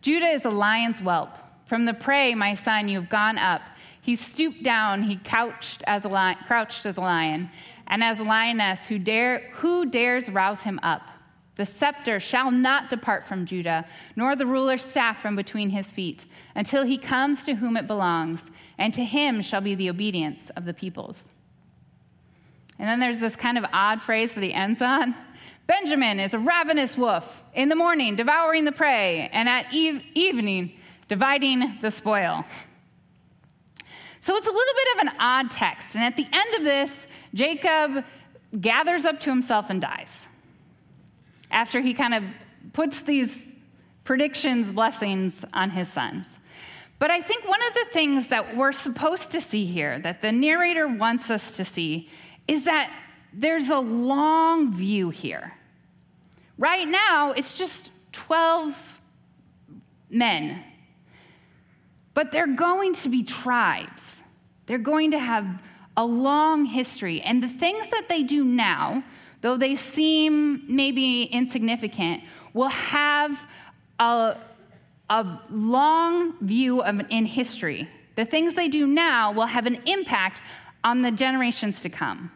Judah 0.00 0.28
is 0.28 0.46
a 0.46 0.50
lion's 0.50 1.00
whelp. 1.00 1.36
From 1.72 1.86
the 1.86 1.94
prey, 1.94 2.34
my 2.34 2.52
son, 2.52 2.86
you 2.86 3.00
have 3.00 3.08
gone 3.08 3.38
up. 3.38 3.62
He 4.02 4.14
stooped 4.14 4.62
down, 4.62 5.04
he 5.04 5.16
couched 5.16 5.82
as 5.86 6.04
a 6.04 6.08
lion, 6.10 6.36
crouched 6.46 6.84
as 6.84 6.98
a 6.98 7.00
lion, 7.00 7.48
and 7.86 8.04
as 8.04 8.20
a 8.20 8.24
lioness, 8.24 8.86
who, 8.88 8.98
dare, 8.98 9.48
who 9.54 9.90
dares 9.90 10.28
rouse 10.28 10.62
him 10.62 10.78
up? 10.82 11.10
The 11.54 11.64
scepter 11.64 12.20
shall 12.20 12.50
not 12.50 12.90
depart 12.90 13.24
from 13.24 13.46
Judah, 13.46 13.86
nor 14.16 14.36
the 14.36 14.44
ruler's 14.44 14.84
staff 14.84 15.22
from 15.22 15.34
between 15.34 15.70
his 15.70 15.90
feet, 15.90 16.26
until 16.54 16.84
he 16.84 16.98
comes 16.98 17.42
to 17.44 17.54
whom 17.54 17.78
it 17.78 17.86
belongs, 17.86 18.50
and 18.76 18.92
to 18.92 19.02
him 19.02 19.40
shall 19.40 19.62
be 19.62 19.74
the 19.74 19.88
obedience 19.88 20.50
of 20.50 20.66
the 20.66 20.74
peoples. 20.74 21.24
And 22.78 22.86
then 22.86 23.00
there's 23.00 23.20
this 23.20 23.34
kind 23.34 23.56
of 23.56 23.64
odd 23.72 24.02
phrase 24.02 24.34
that 24.34 24.44
he 24.44 24.52
ends 24.52 24.82
on 24.82 25.14
Benjamin 25.66 26.20
is 26.20 26.34
a 26.34 26.38
ravenous 26.38 26.98
wolf, 26.98 27.42
in 27.54 27.70
the 27.70 27.76
morning 27.76 28.14
devouring 28.14 28.66
the 28.66 28.72
prey, 28.72 29.30
and 29.32 29.48
at 29.48 29.72
eve- 29.72 30.04
evening 30.12 30.72
dividing 31.12 31.76
the 31.82 31.90
spoil. 31.90 32.42
So 34.20 34.34
it's 34.34 34.48
a 34.48 34.50
little 34.50 34.74
bit 34.74 34.96
of 34.96 35.08
an 35.08 35.12
odd 35.20 35.50
text. 35.50 35.94
And 35.94 36.02
at 36.02 36.16
the 36.16 36.26
end 36.32 36.54
of 36.54 36.64
this, 36.64 37.06
Jacob 37.34 38.06
gathers 38.58 39.04
up 39.04 39.20
to 39.20 39.28
himself 39.28 39.68
and 39.68 39.78
dies. 39.78 40.26
After 41.50 41.82
he 41.82 41.92
kind 41.92 42.14
of 42.14 42.24
puts 42.72 43.02
these 43.02 43.46
predictions, 44.04 44.72
blessings 44.72 45.44
on 45.52 45.68
his 45.68 45.92
sons. 45.92 46.38
But 46.98 47.10
I 47.10 47.20
think 47.20 47.46
one 47.46 47.60
of 47.60 47.74
the 47.74 47.84
things 47.92 48.28
that 48.28 48.56
we're 48.56 48.72
supposed 48.72 49.32
to 49.32 49.40
see 49.42 49.66
here, 49.66 49.98
that 49.98 50.22
the 50.22 50.32
narrator 50.32 50.88
wants 50.88 51.28
us 51.28 51.58
to 51.58 51.64
see, 51.66 52.08
is 52.48 52.64
that 52.64 52.90
there's 53.34 53.68
a 53.68 53.78
long 53.78 54.72
view 54.72 55.10
here. 55.10 55.52
Right 56.56 56.88
now, 56.88 57.32
it's 57.32 57.52
just 57.52 57.90
12 58.12 59.02
men, 60.08 60.64
but 62.14 62.32
they're 62.32 62.46
going 62.46 62.94
to 62.94 63.08
be 63.08 63.22
tribes. 63.22 64.22
They're 64.66 64.78
going 64.78 65.10
to 65.12 65.18
have 65.18 65.62
a 65.96 66.04
long 66.04 66.64
history. 66.64 67.20
And 67.20 67.42
the 67.42 67.48
things 67.48 67.88
that 67.90 68.08
they 68.08 68.22
do 68.22 68.44
now, 68.44 69.02
though 69.40 69.56
they 69.56 69.76
seem 69.76 70.64
maybe 70.68 71.24
insignificant, 71.24 72.22
will 72.54 72.68
have 72.68 73.46
a, 73.98 74.36
a 75.10 75.38
long 75.50 76.38
view 76.40 76.82
of, 76.82 77.00
in 77.10 77.26
history. 77.26 77.88
The 78.14 78.24
things 78.24 78.54
they 78.54 78.68
do 78.68 78.86
now 78.86 79.32
will 79.32 79.46
have 79.46 79.66
an 79.66 79.80
impact 79.86 80.42
on 80.84 81.02
the 81.02 81.10
generations 81.10 81.80
to 81.82 81.88
come. 81.88 82.30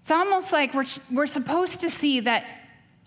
It's 0.00 0.10
almost 0.10 0.52
like 0.52 0.74
we're, 0.74 0.86
we're 1.12 1.26
supposed 1.26 1.80
to 1.80 1.90
see 1.90 2.20
that 2.20 2.46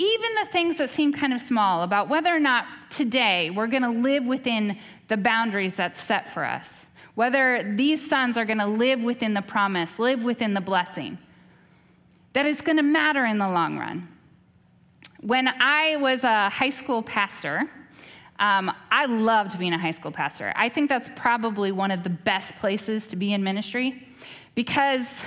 even 0.02 0.36
the 0.36 0.48
things 0.48 0.80
that 0.80 0.90
seem 0.90 1.14
kind 1.14 1.32
of 1.32 1.40
small 1.40 1.84
about 1.84 2.10
whether 2.10 2.36
or 2.36 2.40
not 2.40 2.66
today 2.90 3.52
we're 3.52 3.68
going 3.68 3.84
to 3.84 3.90
live 3.90 4.26
within 4.26 4.78
the 5.10 5.18
boundaries 5.18 5.76
that's 5.76 6.02
set 6.02 6.34
for 6.34 6.44
us, 6.44 6.88
whether 7.14 7.76
these 7.76 8.08
sons 8.10 8.36
are 8.36 8.46
going 8.46 8.58
to 8.58 8.66
live 8.66 9.04
within 9.04 9.36
the 9.36 9.44
promise, 9.44 10.00
live 10.00 10.24
within 10.24 10.56
the 10.56 10.62
blessing, 10.62 11.20
that 12.34 12.48
it's 12.48 12.62
going 12.62 12.78
to 12.78 12.84
matter 12.84 13.26
in 13.26 13.38
the 13.38 13.48
long 13.48 13.78
run. 13.78 14.08
When 15.22 15.48
I 15.48 15.98
was 15.98 16.24
a 16.24 16.50
high 16.50 16.72
school 16.72 17.04
pastor, 17.04 17.70
um, 18.40 18.72
I 18.90 19.06
loved 19.06 19.60
being 19.60 19.74
a 19.74 19.78
high 19.78 19.92
school 19.92 20.12
pastor. 20.12 20.52
I 20.56 20.70
think 20.70 20.90
that's 20.90 21.12
probably 21.16 21.72
one 21.72 21.92
of 21.92 22.02
the 22.02 22.10
best 22.10 22.56
places 22.56 23.06
to 23.10 23.16
be 23.16 23.34
in 23.34 23.44
ministry 23.44 24.08
because 24.56 25.24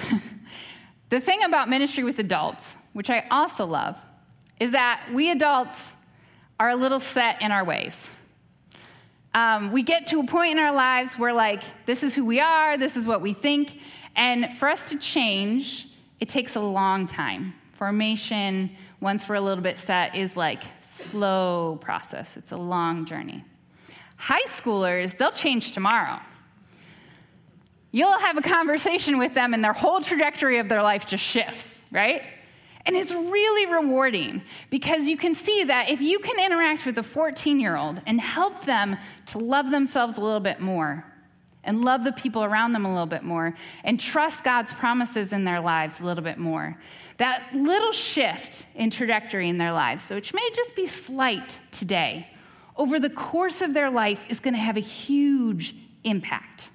the 1.11 1.21
thing 1.21 1.45
about 1.45 1.69
ministry 1.69 2.03
with 2.03 2.19
adults, 2.19 2.77
which 2.93 3.09
I 3.09 3.25
also 3.31 3.67
love, 3.67 4.05
is 4.61 4.73
that 4.73 5.05
we 5.13 5.31
adults 5.31 5.95
are 6.59 6.71
a 6.71 6.77
little 6.77 7.01
set 7.01 7.43
in 7.43 7.51
our 7.51 7.65
ways. 7.65 8.11
Um, 9.35 9.73
we 9.73 9.83
get 9.83 10.07
to 10.09 10.21
a 10.21 10.25
point 10.25 10.53
in 10.53 10.59
our 10.61 10.73
lives 10.73 11.19
where, 11.19 11.33
like, 11.33 11.63
this 11.87 12.03
is 12.05 12.15
who 12.15 12.25
we 12.25 12.39
are, 12.39 12.77
this 12.77 12.97
is 12.97 13.07
what 13.07 13.21
we 13.21 13.33
think, 13.33 13.81
and 14.15 14.57
for 14.57 14.69
us 14.69 14.89
to 14.91 14.99
change, 14.99 15.89
it 16.21 16.29
takes 16.29 16.55
a 16.55 16.61
long 16.61 17.07
time. 17.09 17.53
Formation, 17.73 18.71
once 19.01 19.29
we're 19.29 19.35
a 19.35 19.41
little 19.41 19.65
bit 19.65 19.79
set, 19.81 20.15
is 20.15 20.37
like 20.37 20.63
slow 20.81 21.79
process. 21.81 22.37
It's 22.37 22.53
a 22.53 22.57
long 22.57 23.05
journey. 23.05 23.45
High 24.17 24.45
schoolers, 24.47 25.17
they'll 25.17 25.33
change 25.33 25.73
tomorrow. 25.73 26.21
you'll 27.95 28.19
have 28.19 28.37
a 28.37 28.43
conversation 28.43 29.19
with 29.19 29.35
them 29.35 29.55
and 29.55 29.63
their 29.63 29.73
whole 29.73 30.01
trajectory 30.01 30.59
of 30.59 30.69
their 30.69 30.83
life 30.83 31.07
just 31.07 31.23
shifts, 31.23 31.81
right? 31.93 32.23
And 32.87 32.97
it's 32.97 33.13
really 33.13 33.73
rewarding 33.73 34.43
because 34.69 35.07
you 35.07 35.17
can 35.17 35.35
see 35.35 35.65
that 35.65 35.91
if 35.91 36.03
you 36.03 36.19
can 36.19 36.39
interact 36.39 36.85
with 36.85 36.99
a 36.99 37.03
14 37.03 37.59
year 37.59 37.77
old 37.77 38.03
and 38.07 38.21
help 38.21 38.65
them 38.65 38.97
to 39.27 39.39
love 39.39 39.71
themselves 39.71 40.19
a 40.19 40.21
little 40.21 40.41
bit 40.41 40.61
more 40.61 41.05
and 41.67 41.83
love 41.83 42.05
the 42.05 42.13
people 42.13 42.45
around 42.45 42.73
them 42.73 42.85
a 42.85 42.91
little 42.91 43.07
bit 43.07 43.23
more 43.23 43.55
and 43.85 43.99
trust 43.99 44.45
God's 44.45 44.75
promises 44.75 45.33
in 45.33 45.45
their 45.45 45.61
lives 45.61 46.01
a 46.01 46.05
little 46.05 46.23
bit 46.23 46.37
more, 46.37 46.77
that 47.17 47.43
little 47.55 47.93
shift 47.93 48.67
in 48.75 48.91
trajectory 48.91 49.49
in 49.49 49.57
their 49.57 49.73
lives, 49.73 50.11
which 50.11 50.35
may 50.35 50.51
just 50.55 50.77
be 50.77 50.87
slight 50.87 51.59
today, 51.71 52.29
over 52.77 53.01
the 53.01 53.11
course 53.11 53.63
of 53.63 53.73
their 53.73 53.89
life 53.89 54.27
is 54.29 54.41
going 54.41 54.55
to 54.55 54.61
have 54.61 54.77
a 54.77 54.81
huge 54.81 55.75
impact. 56.03 56.71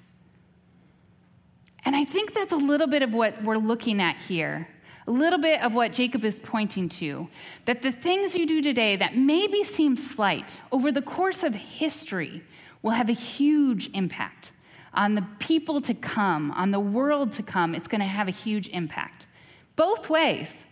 And 1.84 1.94
I 1.94 2.04
think 2.04 2.34
that's 2.34 2.52
a 2.52 2.56
little 2.56 2.86
bit 2.86 3.02
of 3.02 3.14
what 3.14 3.42
we're 3.44 3.56
looking 3.56 4.00
at 4.00 4.16
here 4.16 4.66
a 5.06 5.10
little 5.10 5.38
bit 5.38 5.62
of 5.62 5.74
what 5.74 5.92
Jacob 5.92 6.24
is 6.24 6.38
pointing 6.38 6.88
to 6.88 7.28
that 7.64 7.82
the 7.82 7.92
things 7.92 8.36
you 8.36 8.46
do 8.46 8.62
today 8.62 8.96
that 8.96 9.16
maybe 9.16 9.64
seem 9.64 9.96
slight 9.96 10.60
over 10.72 10.92
the 10.92 11.02
course 11.02 11.42
of 11.42 11.54
history 11.54 12.42
will 12.82 12.92
have 12.92 13.08
a 13.08 13.14
huge 13.14 13.90
impact 13.94 14.52
on 14.92 15.14
the 15.14 15.24
people 15.38 15.80
to 15.80 15.94
come, 15.94 16.50
on 16.52 16.70
the 16.70 16.80
world 16.80 17.32
to 17.32 17.42
come. 17.42 17.74
It's 17.74 17.88
going 17.88 18.00
to 18.00 18.06
have 18.06 18.28
a 18.28 18.32
huge 18.32 18.68
impact. 18.68 19.26
Both 19.76 20.10
ways. 20.10 20.64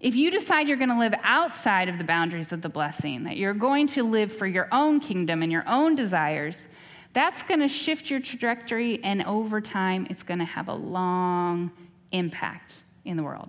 If 0.00 0.14
you 0.14 0.30
decide 0.30 0.68
you're 0.68 0.76
going 0.76 0.90
to 0.90 0.98
live 0.98 1.14
outside 1.22 1.88
of 1.88 1.96
the 1.96 2.04
boundaries 2.04 2.52
of 2.52 2.60
the 2.60 2.68
blessing, 2.68 3.24
that 3.24 3.38
you're 3.38 3.54
going 3.54 3.86
to 3.88 4.02
live 4.02 4.30
for 4.30 4.46
your 4.46 4.68
own 4.70 5.00
kingdom 5.00 5.42
and 5.42 5.50
your 5.50 5.64
own 5.66 5.94
desires, 5.94 6.68
that's 7.14 7.42
going 7.42 7.60
to 7.60 7.68
shift 7.68 8.10
your 8.10 8.20
trajectory, 8.20 9.02
and 9.02 9.22
over 9.24 9.62
time, 9.62 10.06
it's 10.10 10.22
going 10.22 10.40
to 10.40 10.44
have 10.44 10.68
a 10.68 10.74
long 10.74 11.70
impact 12.12 12.82
in 13.06 13.16
the 13.16 13.22
world. 13.22 13.48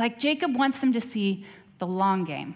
Like 0.00 0.18
Jacob 0.18 0.56
wants 0.56 0.80
them 0.80 0.94
to 0.94 1.00
see 1.00 1.44
the 1.78 1.86
long 1.86 2.24
game. 2.24 2.54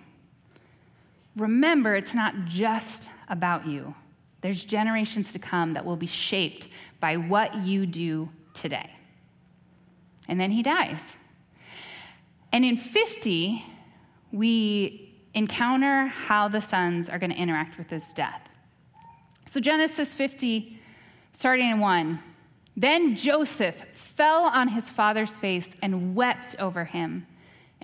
Remember, 1.37 1.95
it's 1.95 2.15
not 2.15 2.47
just 2.47 3.11
about 3.29 3.67
you. 3.67 3.95
There's 4.41 4.65
generations 4.65 5.31
to 5.35 5.39
come 5.39 5.75
that 5.75 5.85
will 5.85 5.97
be 5.97 6.07
shaped 6.07 6.69
by 7.01 7.19
what 7.19 7.55
you 7.59 7.85
do 7.85 8.31
today. 8.55 8.91
And 10.27 10.41
then 10.41 10.51
he 10.51 10.63
dies. 10.63 11.17
And 12.51 12.65
in 12.65 12.79
50, 12.79 13.63
we 14.33 15.15
encounter 15.35 16.07
how 16.07 16.49
the 16.49 16.63
sons 16.63 17.11
are 17.11 17.19
going 17.19 17.33
to 17.33 17.39
interact 17.39 17.77
with 17.77 17.91
his 17.91 18.11
death. 18.15 18.49
So, 19.45 19.61
Genesis 19.61 20.15
50, 20.15 20.79
starting 21.33 21.69
in 21.69 21.81
1. 21.81 22.19
Then 22.77 23.17
Joseph 23.17 23.77
fell 23.93 24.45
on 24.45 24.69
his 24.69 24.89
father's 24.89 25.37
face 25.37 25.75
and 25.83 26.15
wept 26.15 26.57
over 26.59 26.85
him 26.85 27.27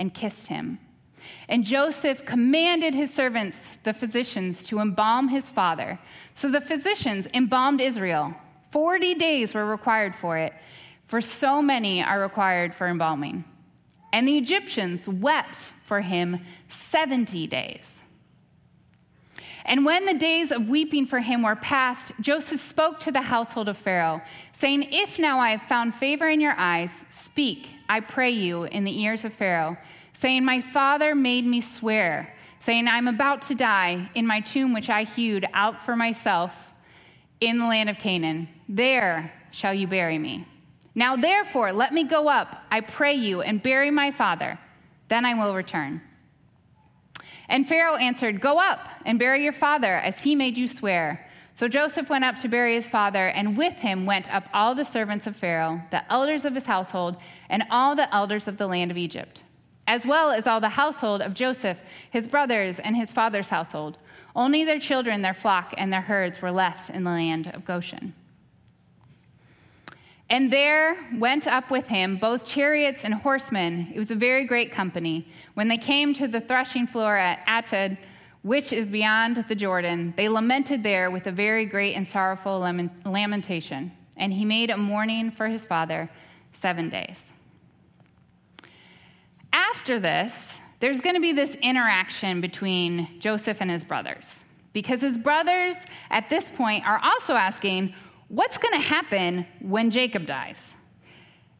and 0.00 0.12
kissed 0.12 0.48
him. 0.48 0.80
And 1.48 1.64
Joseph 1.64 2.24
commanded 2.24 2.94
his 2.94 3.14
servants, 3.14 3.78
the 3.84 3.92
physicians, 3.92 4.64
to 4.64 4.80
embalm 4.80 5.28
his 5.28 5.48
father. 5.48 5.98
So 6.34 6.50
the 6.50 6.60
physicians 6.60 7.28
embalmed 7.34 7.80
Israel. 7.80 8.34
Forty 8.70 9.14
days 9.14 9.54
were 9.54 9.66
required 9.66 10.14
for 10.14 10.38
it, 10.38 10.54
for 11.06 11.20
so 11.20 11.60
many 11.60 12.02
are 12.02 12.20
required 12.20 12.74
for 12.74 12.88
embalming. 12.88 13.44
And 14.12 14.26
the 14.26 14.38
Egyptians 14.38 15.08
wept 15.08 15.72
for 15.84 16.00
him 16.00 16.40
70 16.68 17.46
days. 17.46 18.02
And 19.64 19.84
when 19.84 20.06
the 20.06 20.14
days 20.14 20.50
of 20.50 20.68
weeping 20.68 21.06
for 21.06 21.20
him 21.20 21.42
were 21.42 21.56
past, 21.56 22.12
Joseph 22.20 22.60
spoke 22.60 22.98
to 23.00 23.12
the 23.12 23.20
household 23.20 23.68
of 23.68 23.76
Pharaoh, 23.76 24.20
saying, 24.52 24.88
If 24.90 25.18
now 25.18 25.38
I 25.38 25.50
have 25.50 25.62
found 25.62 25.94
favor 25.94 26.28
in 26.28 26.40
your 26.40 26.54
eyes, 26.56 26.90
speak, 27.10 27.68
I 27.88 28.00
pray 28.00 28.30
you, 28.30 28.64
in 28.64 28.84
the 28.84 29.00
ears 29.00 29.24
of 29.24 29.32
Pharaoh, 29.32 29.76
saying, 30.20 30.44
My 30.44 30.60
father 30.60 31.14
made 31.14 31.46
me 31.46 31.62
swear, 31.62 32.34
saying, 32.58 32.88
I'm 32.88 33.08
about 33.08 33.40
to 33.42 33.54
die 33.54 34.10
in 34.14 34.26
my 34.26 34.40
tomb 34.40 34.74
which 34.74 34.90
I 34.90 35.04
hewed 35.04 35.46
out 35.54 35.82
for 35.82 35.96
myself 35.96 36.74
in 37.40 37.58
the 37.58 37.64
land 37.64 37.88
of 37.88 37.98
Canaan. 37.98 38.46
There 38.68 39.32
shall 39.50 39.72
you 39.72 39.86
bury 39.86 40.18
me. 40.18 40.46
Now 40.94 41.16
therefore, 41.16 41.72
let 41.72 41.94
me 41.94 42.04
go 42.04 42.28
up, 42.28 42.66
I 42.70 42.82
pray 42.82 43.14
you, 43.14 43.40
and 43.40 43.62
bury 43.62 43.90
my 43.90 44.10
father. 44.10 44.58
Then 45.08 45.24
I 45.24 45.32
will 45.32 45.54
return. 45.54 46.02
And 47.48 47.66
Pharaoh 47.66 47.96
answered, 47.96 48.42
Go 48.42 48.60
up 48.60 48.90
and 49.06 49.18
bury 49.18 49.42
your 49.42 49.54
father, 49.54 49.94
as 49.94 50.22
he 50.22 50.34
made 50.34 50.58
you 50.58 50.68
swear. 50.68 51.26
So 51.54 51.66
Joseph 51.66 52.10
went 52.10 52.24
up 52.24 52.36
to 52.36 52.48
bury 52.48 52.74
his 52.74 52.88
father, 52.88 53.28
and 53.28 53.56
with 53.56 53.74
him 53.74 54.04
went 54.04 54.32
up 54.34 54.50
all 54.52 54.74
the 54.74 54.84
servants 54.84 55.26
of 55.26 55.34
Pharaoh, 55.34 55.80
the 55.90 56.12
elders 56.12 56.44
of 56.44 56.54
his 56.54 56.66
household, 56.66 57.16
and 57.48 57.64
all 57.70 57.96
the 57.96 58.14
elders 58.14 58.46
of 58.46 58.58
the 58.58 58.66
land 58.66 58.90
of 58.90 58.98
Egypt, 58.98 59.44
as 59.90 60.06
well 60.06 60.30
as 60.30 60.46
all 60.46 60.60
the 60.60 60.68
household 60.68 61.20
of 61.20 61.34
Joseph, 61.34 61.82
his 62.12 62.28
brothers, 62.28 62.78
and 62.78 62.96
his 62.96 63.12
father's 63.12 63.48
household. 63.48 63.98
Only 64.36 64.64
their 64.64 64.78
children, 64.78 65.20
their 65.20 65.34
flock, 65.34 65.74
and 65.76 65.92
their 65.92 66.00
herds 66.00 66.40
were 66.40 66.52
left 66.52 66.90
in 66.90 67.02
the 67.02 67.10
land 67.10 67.50
of 67.52 67.64
Goshen. 67.64 68.14
And 70.28 70.52
there 70.52 70.96
went 71.18 71.48
up 71.48 71.72
with 71.72 71.88
him 71.88 72.18
both 72.18 72.46
chariots 72.46 73.04
and 73.04 73.14
horsemen. 73.14 73.90
It 73.92 73.98
was 73.98 74.12
a 74.12 74.14
very 74.14 74.44
great 74.44 74.70
company. 74.70 75.26
When 75.54 75.66
they 75.66 75.76
came 75.76 76.14
to 76.14 76.28
the 76.28 76.40
threshing 76.40 76.86
floor 76.86 77.16
at 77.16 77.44
Atad, 77.48 77.98
which 78.42 78.72
is 78.72 78.88
beyond 78.88 79.38
the 79.48 79.56
Jordan, 79.56 80.14
they 80.16 80.28
lamented 80.28 80.84
there 80.84 81.10
with 81.10 81.26
a 81.26 81.32
very 81.32 81.66
great 81.66 81.96
and 81.96 82.06
sorrowful 82.06 82.60
lamentation. 82.60 83.90
And 84.16 84.32
he 84.32 84.44
made 84.44 84.70
a 84.70 84.76
mourning 84.76 85.32
for 85.32 85.48
his 85.48 85.66
father 85.66 86.08
seven 86.52 86.90
days. 86.90 87.32
After 89.70 90.00
this, 90.00 90.60
there's 90.80 91.00
going 91.00 91.14
to 91.14 91.20
be 91.20 91.32
this 91.32 91.54
interaction 91.56 92.40
between 92.40 93.20
Joseph 93.20 93.60
and 93.60 93.70
his 93.70 93.84
brothers. 93.84 94.44
Because 94.72 95.00
his 95.00 95.18
brothers 95.18 95.76
at 96.10 96.30
this 96.30 96.50
point 96.50 96.86
are 96.86 97.00
also 97.02 97.34
asking, 97.34 97.94
what's 98.28 98.58
going 98.58 98.80
to 98.80 98.86
happen 98.86 99.46
when 99.60 99.90
Jacob 99.90 100.26
dies? 100.26 100.74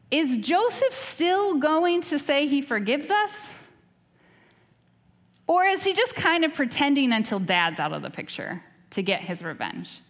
Is 0.09 0.37
Joseph 0.39 0.93
still 0.93 1.55
going 1.55 2.01
to 2.01 2.19
say 2.19 2.47
he 2.47 2.61
forgives 2.61 3.09
us? 3.09 3.53
Or 5.47 5.65
is 5.65 5.83
he 5.83 5.93
just 5.93 6.15
kind 6.15 6.43
of 6.43 6.53
pretending 6.53 7.11
until 7.13 7.39
dad's 7.39 7.79
out 7.79 7.93
of 7.93 8.01
the 8.01 8.09
picture 8.09 8.63
to 8.91 9.01
get 9.03 9.21
his 9.21 9.43
revenge? 9.43 10.01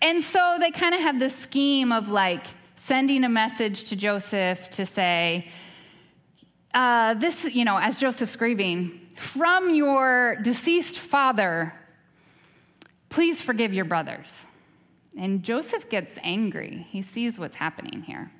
And 0.00 0.22
so 0.22 0.56
they 0.60 0.70
kind 0.70 0.94
of 0.94 1.00
have 1.00 1.18
this 1.18 1.34
scheme 1.34 1.92
of 1.92 2.08
like 2.08 2.46
sending 2.74 3.24
a 3.24 3.28
message 3.28 3.84
to 3.84 3.96
Joseph 3.96 4.70
to 4.70 4.86
say, 4.86 5.48
uh, 6.74 7.14
this, 7.14 7.44
you 7.54 7.64
know, 7.64 7.78
as 7.78 7.98
Joseph's 7.98 8.36
grieving, 8.36 9.00
from 9.16 9.74
your 9.74 10.36
deceased 10.42 10.98
father, 10.98 11.72
please 13.08 13.40
forgive 13.40 13.72
your 13.72 13.84
brothers. 13.84 14.46
And 15.16 15.42
Joseph 15.44 15.88
gets 15.88 16.18
angry. 16.22 16.86
He 16.90 17.00
sees 17.00 17.38
what's 17.38 17.56
happening 17.56 18.02
here. 18.02 18.32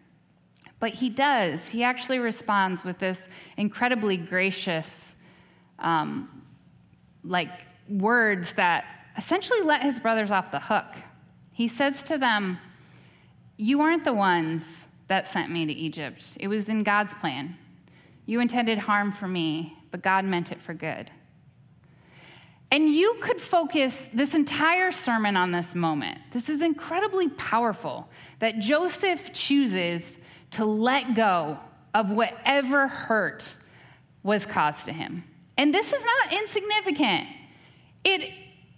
But 0.80 0.90
he 0.90 1.08
does. 1.08 1.68
He 1.68 1.84
actually 1.84 2.18
responds 2.18 2.82
with 2.82 2.98
this 2.98 3.28
incredibly 3.56 4.16
gracious, 4.16 5.14
um, 5.78 6.42
like, 7.22 7.52
words 7.88 8.54
that 8.54 8.84
essentially 9.16 9.60
let 9.60 9.82
his 9.82 10.00
brothers 10.00 10.32
off 10.32 10.50
the 10.50 10.58
hook. 10.58 10.86
He 11.52 11.68
says 11.68 12.02
to 12.04 12.18
them, 12.18 12.58
You 13.56 13.80
aren't 13.80 14.04
the 14.04 14.12
ones 14.12 14.88
that 15.06 15.28
sent 15.28 15.50
me 15.52 15.66
to 15.66 15.72
Egypt, 15.72 16.36
it 16.40 16.48
was 16.48 16.68
in 16.68 16.82
God's 16.82 17.14
plan. 17.14 17.56
You 18.26 18.40
intended 18.40 18.78
harm 18.78 19.12
for 19.12 19.28
me, 19.28 19.76
but 19.90 20.02
God 20.02 20.24
meant 20.24 20.52
it 20.52 20.60
for 20.60 20.74
good. 20.74 21.10
And 22.70 22.88
you 22.88 23.18
could 23.20 23.40
focus 23.40 24.08
this 24.12 24.34
entire 24.34 24.90
sermon 24.90 25.36
on 25.36 25.52
this 25.52 25.74
moment. 25.74 26.18
This 26.32 26.48
is 26.48 26.60
incredibly 26.60 27.28
powerful 27.28 28.08
that 28.40 28.58
Joseph 28.58 29.32
chooses 29.32 30.18
to 30.52 30.64
let 30.64 31.14
go 31.14 31.58
of 31.92 32.10
whatever 32.10 32.88
hurt 32.88 33.56
was 34.22 34.46
caused 34.46 34.86
to 34.86 34.92
him. 34.92 35.22
And 35.56 35.72
this 35.72 35.92
is 35.92 36.04
not 36.04 36.32
insignificant. 36.32 37.28
It, 38.02 38.32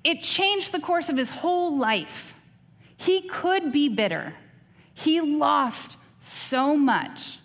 it 0.04 0.22
changed 0.22 0.72
the 0.72 0.80
course 0.80 1.08
of 1.08 1.16
his 1.16 1.30
whole 1.30 1.78
life. 1.78 2.34
He 2.96 3.22
could 3.22 3.72
be 3.72 3.88
bitter. 3.88 4.34
He 4.92 5.20
lost 5.20 5.96
so 6.18 6.76
much, 6.76 7.38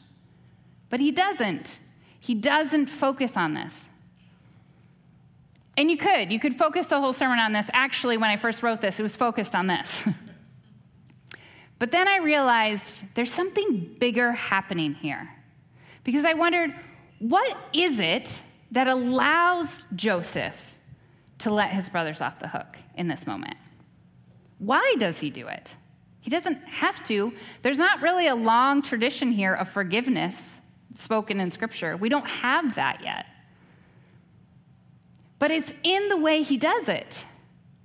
but 0.89 0.99
he 0.99 1.11
doesn't. 1.11 1.80
He 2.21 2.35
doesn't 2.35 2.85
focus 2.85 3.35
on 3.35 3.55
this. 3.55 3.89
And 5.75 5.89
you 5.89 5.97
could. 5.97 6.31
You 6.31 6.39
could 6.39 6.55
focus 6.55 6.85
the 6.85 7.01
whole 7.01 7.13
sermon 7.13 7.39
on 7.39 7.51
this. 7.51 7.67
Actually, 7.73 8.17
when 8.17 8.29
I 8.29 8.37
first 8.37 8.61
wrote 8.61 8.79
this, 8.79 8.99
it 8.99 9.03
was 9.03 9.15
focused 9.15 9.55
on 9.55 9.65
this. 9.65 10.07
but 11.79 11.89
then 11.89 12.07
I 12.07 12.17
realized 12.17 13.03
there's 13.15 13.33
something 13.33 13.95
bigger 13.99 14.33
happening 14.33 14.93
here. 14.93 15.31
Because 16.03 16.23
I 16.23 16.35
wondered, 16.35 16.75
what 17.17 17.57
is 17.73 17.97
it 17.97 18.43
that 18.69 18.87
allows 18.87 19.87
Joseph 19.95 20.77
to 21.39 21.51
let 21.51 21.71
his 21.71 21.89
brothers 21.89 22.21
off 22.21 22.37
the 22.37 22.47
hook 22.47 22.77
in 22.95 23.07
this 23.07 23.25
moment? 23.25 23.55
Why 24.59 24.95
does 24.99 25.19
he 25.19 25.31
do 25.31 25.47
it? 25.47 25.75
He 26.19 26.29
doesn't 26.29 26.63
have 26.65 27.03
to. 27.05 27.33
There's 27.63 27.79
not 27.79 28.03
really 28.03 28.27
a 28.27 28.35
long 28.35 28.83
tradition 28.83 29.31
here 29.31 29.55
of 29.55 29.67
forgiveness 29.67 30.60
spoken 30.95 31.39
in 31.39 31.49
Scripture. 31.49 31.97
We 31.97 32.09
don't 32.09 32.27
have 32.27 32.75
that 32.75 33.01
yet. 33.03 33.25
But 35.39 35.51
it's 35.51 35.73
in 35.83 36.09
the 36.09 36.17
way 36.17 36.43
he 36.43 36.57
does 36.57 36.87
it. 36.87 37.25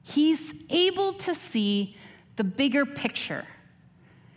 He's 0.02 0.54
able 0.68 1.14
to 1.14 1.34
see 1.34 1.96
the 2.36 2.44
bigger 2.44 2.84
picture. 2.84 3.44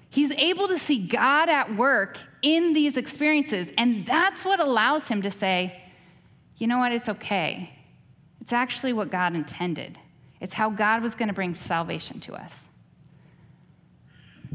He's 0.10 0.32
able 0.32 0.68
to 0.70 0.78
see 0.78 1.06
God 1.06 1.50
at 1.50 1.76
work 1.76 2.18
in 2.42 2.74
these 2.74 2.98
experiences. 2.98 3.72
And 3.78 4.06
that's 4.06 4.46
what 4.46 4.60
allows 4.60 5.08
him 5.08 5.22
to 5.24 5.30
say, 5.30 5.84
you 6.58 6.68
know 6.68 6.80
what, 6.80 6.92
it's 6.92 7.10
okay. 7.10 7.72
It's 8.42 8.54
actually 8.54 8.94
what 8.94 9.12
God 9.12 9.36
intended, 9.36 10.00
it's 10.40 10.54
how 10.54 10.70
God 10.70 11.04
was 11.04 11.14
going 11.14 11.28
to 11.28 11.34
bring 11.34 11.56
salvation 11.56 12.20
to 12.22 12.34
us. 12.34 12.69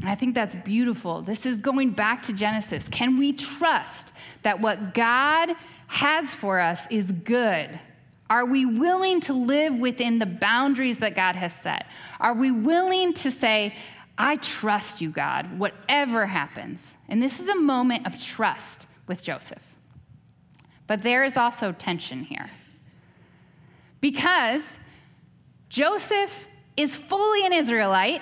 I 0.03 0.15
think 0.15 0.35
that's 0.35 0.55
beautiful. 0.55 1.21
This 1.21 1.45
is 1.45 1.57
going 1.57 1.91
back 1.91 2.23
to 2.23 2.33
Genesis. 2.33 2.89
Can 2.89 3.17
we 3.17 3.31
trust 3.31 4.11
that 4.41 4.59
what 4.59 4.93
God 4.93 5.49
has 5.87 6.33
for 6.33 6.59
us 6.59 6.85
is 6.89 7.11
good? 7.11 7.79
Are 8.29 8.45
we 8.45 8.65
willing 8.65 9.21
to 9.21 9.33
live 9.33 9.75
within 9.75 10.19
the 10.19 10.25
boundaries 10.25 10.99
that 10.99 11.15
God 11.15 11.35
has 11.35 11.53
set? 11.53 11.85
Are 12.19 12.33
we 12.33 12.51
willing 12.51 13.13
to 13.15 13.31
say, 13.31 13.73
I 14.17 14.37
trust 14.37 14.99
you, 14.99 15.11
God, 15.11 15.59
whatever 15.59 16.25
happens? 16.25 16.95
And 17.07 17.21
this 17.21 17.39
is 17.39 17.47
a 17.47 17.55
moment 17.55 18.05
of 18.07 18.21
trust 18.21 18.87
with 19.07 19.23
Joseph. 19.23 19.75
But 20.87 21.03
there 21.03 21.23
is 21.23 21.37
also 21.37 21.71
tension 21.71 22.23
here. 22.23 22.49
Because 24.01 24.77
Joseph 25.69 26.47
is 26.75 26.95
fully 26.95 27.45
an 27.45 27.53
Israelite 27.53 28.21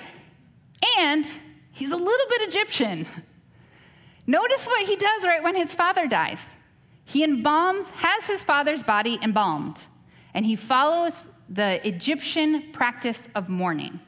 and 0.98 1.26
he's 1.74 1.92
a 1.92 1.96
little 1.96 2.26
bit 2.28 2.48
Egyptian. 2.48 3.06
Notice 4.26 4.66
what 4.66 4.86
he 4.86 4.96
does 4.96 5.24
right 5.24 5.42
when 5.42 5.54
his 5.54 5.74
father 5.74 6.06
dies. 6.06 6.56
He 7.04 7.26
embalms, 7.26 7.90
has 7.92 8.26
his 8.26 8.42
father's 8.42 8.82
body 8.82 9.18
embalmed, 9.22 9.78
and 10.32 10.46
he 10.46 10.56
follows 10.56 11.26
the 11.50 11.86
Egyptian 11.86 12.72
practice 12.72 13.28
of 13.34 13.50
mourning. 13.50 14.00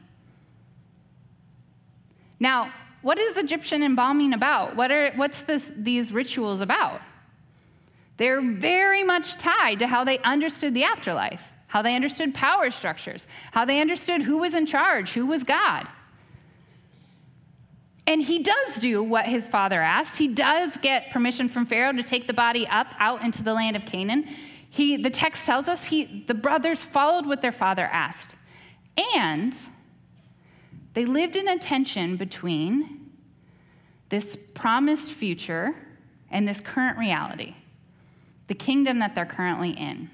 Now, 2.40 2.72
what 3.02 3.18
is 3.18 3.36
Egyptian 3.36 3.82
embalming 3.82 4.32
about? 4.32 4.74
What 4.74 4.90
are, 4.90 5.12
what's 5.16 5.42
this, 5.42 5.70
these 5.76 6.12
rituals 6.12 6.60
about? 6.60 7.02
They're 8.16 8.40
very 8.40 9.04
much 9.04 9.36
tied 9.36 9.78
to 9.80 9.86
how 9.86 10.04
they 10.04 10.18
understood 10.20 10.72
the 10.72 10.84
afterlife, 10.84 11.52
how 11.66 11.82
they 11.82 11.94
understood 11.94 12.34
power 12.34 12.70
structures, 12.70 13.26
how 13.52 13.66
they 13.66 13.80
understood 13.80 14.22
who 14.22 14.38
was 14.38 14.54
in 14.54 14.64
charge, 14.64 15.12
who 15.12 15.26
was 15.26 15.44
God. 15.44 15.86
And 18.06 18.22
he 18.22 18.38
does 18.38 18.76
do 18.78 19.02
what 19.02 19.26
his 19.26 19.48
father 19.48 19.80
asked. 19.80 20.16
He 20.16 20.28
does 20.28 20.76
get 20.76 21.10
permission 21.10 21.48
from 21.48 21.66
Pharaoh 21.66 21.92
to 21.92 22.02
take 22.02 22.26
the 22.26 22.34
body 22.34 22.66
up 22.68 22.94
out 22.98 23.22
into 23.22 23.42
the 23.42 23.52
land 23.52 23.74
of 23.74 23.84
Canaan. 23.84 24.28
He, 24.70 24.96
the 24.96 25.10
text 25.10 25.44
tells 25.44 25.66
us 25.68 25.86
he, 25.86 26.24
the 26.26 26.34
brothers 26.34 26.84
followed 26.84 27.26
what 27.26 27.42
their 27.42 27.52
father 27.52 27.84
asked. 27.84 28.36
And 29.16 29.56
they 30.94 31.04
lived 31.04 31.36
in 31.36 31.48
a 31.48 31.58
tension 31.58 32.16
between 32.16 33.10
this 34.08 34.36
promised 34.54 35.12
future 35.12 35.74
and 36.30 36.46
this 36.46 36.60
current 36.60 36.98
reality, 36.98 37.54
the 38.46 38.54
kingdom 38.54 39.00
that 39.00 39.14
they're 39.14 39.26
currently 39.26 39.70
in. 39.70 40.10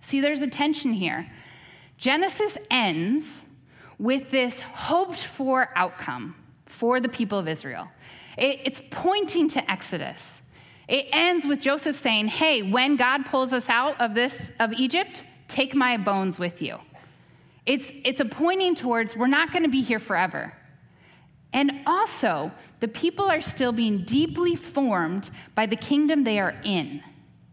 See, 0.00 0.20
there's 0.20 0.40
a 0.40 0.48
tension 0.48 0.92
here. 0.92 1.30
Genesis 1.98 2.56
ends 2.70 3.44
with 3.98 4.30
this 4.30 4.60
hoped 4.60 5.22
for 5.22 5.68
outcome 5.76 6.34
for 6.74 7.00
the 7.00 7.08
people 7.08 7.38
of 7.38 7.48
Israel. 7.48 7.88
It, 8.36 8.60
it's 8.64 8.82
pointing 8.90 9.48
to 9.50 9.70
Exodus. 9.70 10.42
It 10.88 11.06
ends 11.12 11.46
with 11.46 11.60
Joseph 11.60 11.96
saying, 11.96 12.28
Hey, 12.28 12.70
when 12.70 12.96
God 12.96 13.24
pulls 13.24 13.52
us 13.52 13.70
out 13.70 14.00
of 14.00 14.14
this, 14.14 14.50
of 14.60 14.72
Egypt, 14.72 15.24
take 15.48 15.74
my 15.74 15.96
bones 15.96 16.38
with 16.38 16.60
you. 16.60 16.78
It's, 17.64 17.90
it's 18.04 18.20
a 18.20 18.26
pointing 18.26 18.74
towards 18.74 19.16
we're 19.16 19.26
not 19.26 19.52
going 19.52 19.62
to 19.62 19.70
be 19.70 19.80
here 19.80 19.98
forever. 19.98 20.52
And 21.52 21.80
also, 21.86 22.50
the 22.80 22.88
people 22.88 23.26
are 23.26 23.40
still 23.40 23.72
being 23.72 24.02
deeply 24.02 24.56
formed 24.56 25.30
by 25.54 25.66
the 25.66 25.76
kingdom 25.76 26.24
they 26.24 26.40
are 26.40 26.54
in, 26.64 27.02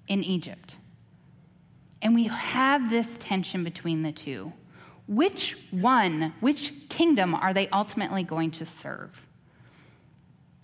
in 0.08 0.24
Egypt. 0.24 0.78
And 2.02 2.16
we 2.16 2.24
have 2.24 2.90
this 2.90 3.16
tension 3.20 3.64
between 3.64 4.02
the 4.02 4.12
two. 4.12 4.52
Which 5.12 5.58
one, 5.71 6.34
which 6.39 6.71
kingdom 6.88 7.36
are 7.36 7.54
they 7.54 7.67
ultimately 7.67 8.24
going 8.24 8.50
to 8.52 8.65
serve? 8.65 9.28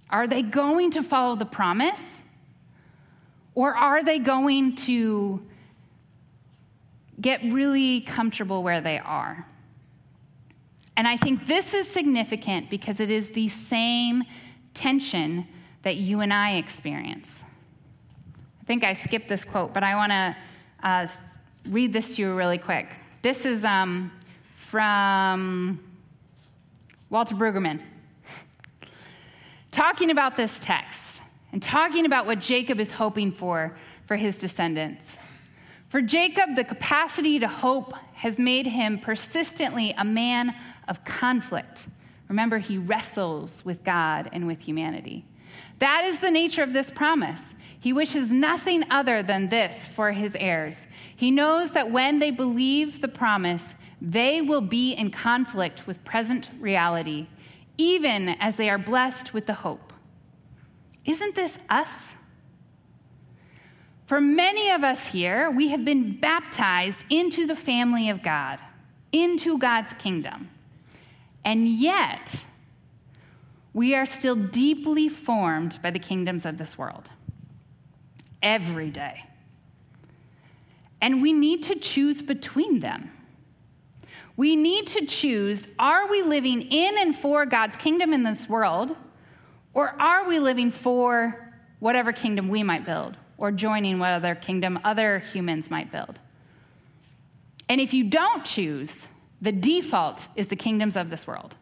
Are 0.10 0.26
they 0.26 0.42
going 0.42 0.92
to 0.92 1.04
follow 1.04 1.36
the 1.36 1.46
promise? 1.46 2.22
Or 3.56 3.76
are 3.76 4.06
they 4.06 4.20
going 4.20 4.76
to 4.76 5.46
get 7.20 7.42
really 7.44 8.00
comfortable 8.00 8.64
where 8.64 8.80
they 8.80 9.00
are? 9.00 9.46
And 10.96 11.10
I 11.10 11.18
think 11.18 11.46
this 11.46 11.74
is 11.74 11.86
significant 11.86 12.70
because 12.70 13.02
it 13.02 13.12
is 13.12 13.32
the 13.32 13.50
same 13.50 14.24
tension 14.74 15.46
that 15.82 15.98
you 15.98 16.22
and 16.22 16.32
I 16.32 16.56
experience. 16.56 17.44
I 18.62 18.64
think 18.64 18.86
I 18.86 18.94
skipped 18.94 19.28
this 19.28 19.44
quote, 19.44 19.74
but 19.74 19.84
I 19.84 19.96
want 19.96 20.12
to 20.14 20.38
uh, 20.84 21.08
read 21.68 21.92
this 21.92 22.16
to 22.16 22.22
you 22.22 22.34
really 22.34 22.58
quick. 22.58 22.96
This 23.22 23.46
is 23.46 23.66
um, 23.66 24.10
from 24.70 25.80
Walter 27.10 27.36
Brueggemann, 27.36 27.82
talking 29.72 30.12
about 30.12 30.36
this 30.36 30.60
text 30.60 31.22
and 31.54 31.64
talking 31.64 32.06
about 32.06 32.26
what 32.26 32.42
Jacob 32.42 32.82
is 32.82 32.92
hoping 32.92 33.32
for 33.32 33.78
for 34.08 34.18
his 34.18 34.38
descendants. 34.38 35.18
For 35.88 36.02
Jacob, 36.02 36.58
the 36.58 36.66
capacity 36.66 37.40
to 37.40 37.48
hope 37.48 37.94
has 38.16 38.40
made 38.40 38.68
him 38.68 39.00
persistently 39.00 39.96
a 39.98 40.04
man 40.04 40.54
of 40.90 41.06
conflict. 41.06 41.88
Remember, 42.28 42.58
he 42.58 42.78
wrestles 42.78 43.64
with 43.64 43.86
God 43.86 44.30
and 44.34 44.46
with 44.46 44.60
humanity. 44.60 45.24
That 45.80 46.04
is 46.04 46.20
the 46.20 46.30
nature 46.30 46.62
of 46.62 46.74
this 46.74 46.92
promise. 46.92 47.56
He 47.80 47.94
wishes 47.94 48.32
nothing 48.32 48.84
other 48.92 49.24
than 49.24 49.48
this 49.48 49.88
for 49.88 50.12
his 50.12 50.36
heirs. 50.38 50.88
He 51.16 51.32
knows 51.32 51.72
that 51.72 51.90
when 51.90 52.20
they 52.20 52.32
believe 52.32 53.00
the 53.00 53.08
promise, 53.08 53.76
they 54.02 54.42
will 54.42 54.62
be 54.62 54.94
in 54.94 55.12
conflict 55.12 55.88
with 55.88 56.04
present 56.04 56.50
reality, 56.60 57.28
even 57.78 58.30
as 58.30 58.56
they 58.56 58.70
are 58.70 58.78
blessed 58.78 59.34
with 59.34 59.46
the 59.46 59.54
hope. 59.54 59.94
Isn't 61.06 61.36
this 61.36 61.58
us? 61.70 62.14
For 64.06 64.22
many 64.22 64.70
of 64.72 64.84
us 64.84 65.08
here, 65.08 65.52
we 65.52 65.70
have 65.70 65.84
been 65.84 66.20
baptized 66.20 67.06
into 67.10 67.46
the 67.46 67.56
family 67.56 68.10
of 68.10 68.24
God, 68.24 68.60
into 69.12 69.58
God's 69.58 69.94
kingdom. 69.96 70.50
And 71.44 71.68
yet, 71.68 72.46
we 73.74 73.96
are 73.96 74.06
still 74.06 74.36
deeply 74.36 75.10
formed 75.10 75.80
by 75.82 75.92
the 75.92 76.00
kingdoms 76.00 76.46
of 76.46 76.58
this 76.58 76.78
world 76.78 77.10
every 78.42 78.90
day. 78.90 79.26
And 81.02 81.22
we 81.22 81.34
need 81.34 81.64
to 81.64 81.76
choose 81.76 82.22
between 82.22 82.80
them. 82.80 83.12
We 84.38 84.56
need 84.56 84.88
to 84.88 85.06
choose 85.06 85.68
are 85.78 86.08
we 86.08 86.22
living 86.22 86.62
in 86.62 86.98
and 87.00 87.16
for 87.16 87.46
God's 87.46 87.76
kingdom 87.76 88.14
in 88.14 88.24
this 88.24 88.48
world, 88.48 88.96
or 89.74 89.94
are 90.00 90.28
we 90.28 90.40
living 90.40 90.72
for 90.72 91.52
whatever 91.80 92.14
kingdom 92.14 92.48
we 92.48 92.64
might 92.64 92.86
build, 92.86 93.18
or 93.38 93.52
joining 93.52 94.00
what 94.00 94.12
other 94.12 94.36
kingdom 94.36 94.80
other 94.84 95.20
humans 95.20 95.70
might 95.70 95.92
build? 95.92 96.20
And 97.68 97.82
if 97.82 97.94
you 97.94 98.06
don't 98.06 98.46
choose, 98.46 99.10
the 99.42 99.52
default 99.52 100.28
is 100.36 100.48
the 100.48 100.56
kingdoms 100.56 100.96
of 100.96 101.10
this 101.10 101.28
world. 101.28 101.56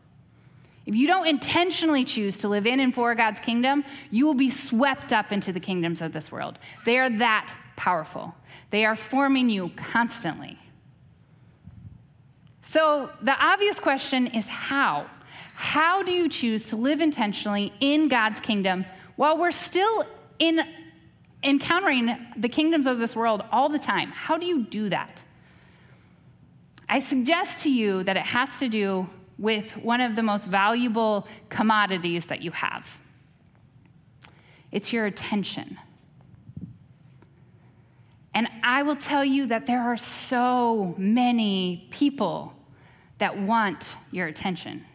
If 0.86 0.96
you 0.96 1.08
don't 1.08 1.28
intentionally 1.28 2.04
choose 2.04 2.38
to 2.40 2.48
live 2.48 2.68
in 2.68 2.80
and 2.80 2.94
for 2.94 3.16
God's 3.16 3.40
kingdom, 3.40 3.84
you 4.12 4.26
will 4.26 4.36
be 4.36 4.50
swept 4.50 5.14
up 5.14 5.32
into 5.32 5.52
the 5.52 5.60
kingdoms 5.60 6.02
of 6.02 6.14
this 6.14 6.32
world. 6.32 6.60
They 6.86 7.00
are 7.00 7.10
that 7.10 7.58
powerful, 7.78 8.36
they 8.70 8.86
are 8.86 8.98
forming 8.98 9.50
you 9.50 9.72
constantly. 9.78 10.60
So 12.76 13.10
the 13.22 13.32
obvious 13.42 13.80
question 13.80 14.28
is 14.28 14.46
how? 14.48 15.06
How 15.54 16.04
do 16.04 16.12
you 16.12 16.28
choose 16.28 16.66
to 16.72 16.76
live 16.76 17.00
intentionally 17.00 17.72
in 17.80 18.10
God's 18.10 18.42
kingdom 18.42 18.84
while 19.16 19.38
we're 19.38 19.52
still 19.52 20.04
in 20.40 20.60
encountering 21.42 22.18
the 22.36 22.50
kingdoms 22.50 22.86
of 22.86 23.00
this 23.00 23.16
world 23.16 23.46
all 23.50 23.70
the 23.70 23.80
time? 23.80 24.12
How 24.12 24.38
do 24.38 24.46
you 24.46 24.64
do 24.64 24.90
that? 24.90 25.24
I 26.90 27.00
suggest 27.00 27.64
to 27.64 27.72
you 27.72 28.04
that 28.04 28.18
it 28.18 28.24
has 28.24 28.60
to 28.60 28.68
do 28.68 29.08
with 29.38 29.78
one 29.78 30.02
of 30.02 30.18
the 30.18 30.24
most 30.24 30.46
valuable 30.46 31.30
commodities 31.48 32.26
that 32.26 32.42
you 32.42 32.52
have. 32.52 33.00
It's 34.74 34.92
your 34.92 35.06
attention. 35.06 35.80
And 38.34 38.50
I 38.64 38.84
will 38.84 38.98
tell 38.98 39.24
you 39.24 39.46
that 39.46 39.66
there 39.66 39.82
are 39.82 39.96
so 39.96 40.94
many 40.98 41.88
people 41.90 42.52
that 43.18 43.38
want 43.38 43.96
your 44.12 44.28
attention. 44.28 44.86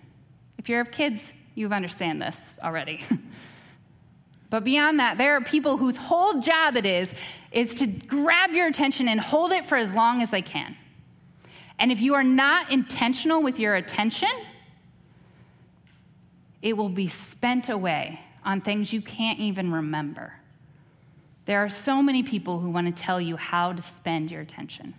If 0.58 0.68
you 0.68 0.76
have 0.76 0.90
kids, 0.90 1.32
you 1.54 1.68
understand 1.70 2.20
this 2.20 2.56
already. 2.62 3.02
but 4.50 4.64
beyond 4.64 4.98
that, 4.98 5.18
there 5.18 5.36
are 5.36 5.40
people 5.40 5.76
whose 5.76 5.96
whole 5.96 6.40
job 6.40 6.76
it 6.76 6.86
is 6.86 7.12
is 7.52 7.74
to 7.76 7.86
grab 7.86 8.52
your 8.52 8.66
attention 8.66 9.08
and 9.08 9.20
hold 9.20 9.52
it 9.52 9.64
for 9.64 9.76
as 9.76 9.92
long 9.92 10.22
as 10.22 10.30
they 10.30 10.42
can. 10.42 10.76
And 11.78 11.90
if 11.90 12.00
you 12.00 12.14
are 12.14 12.22
not 12.22 12.70
intentional 12.70 13.42
with 13.42 13.58
your 13.58 13.74
attention, 13.74 14.28
it 16.62 16.76
will 16.76 16.90
be 16.90 17.08
spent 17.08 17.70
away 17.70 18.20
on 18.44 18.60
things 18.60 18.92
you 18.92 19.00
can't 19.00 19.38
even 19.38 19.72
remember. 19.72 20.34
There 21.46 21.64
are 21.64 21.68
so 21.68 22.02
many 22.02 22.22
people 22.22 22.60
who 22.60 22.70
want 22.70 22.94
to 22.94 23.02
tell 23.02 23.20
you 23.20 23.36
how 23.36 23.72
to 23.72 23.82
spend 23.82 24.30
your 24.30 24.42
attention. 24.42 24.94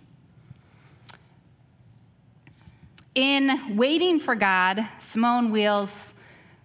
In 3.14 3.76
Waiting 3.76 4.18
for 4.18 4.34
God, 4.34 4.86
Simone 4.98 5.52
Weil 5.52 5.88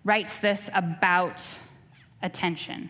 writes 0.05 0.39
this 0.39 0.69
about 0.73 1.59
attention. 2.21 2.89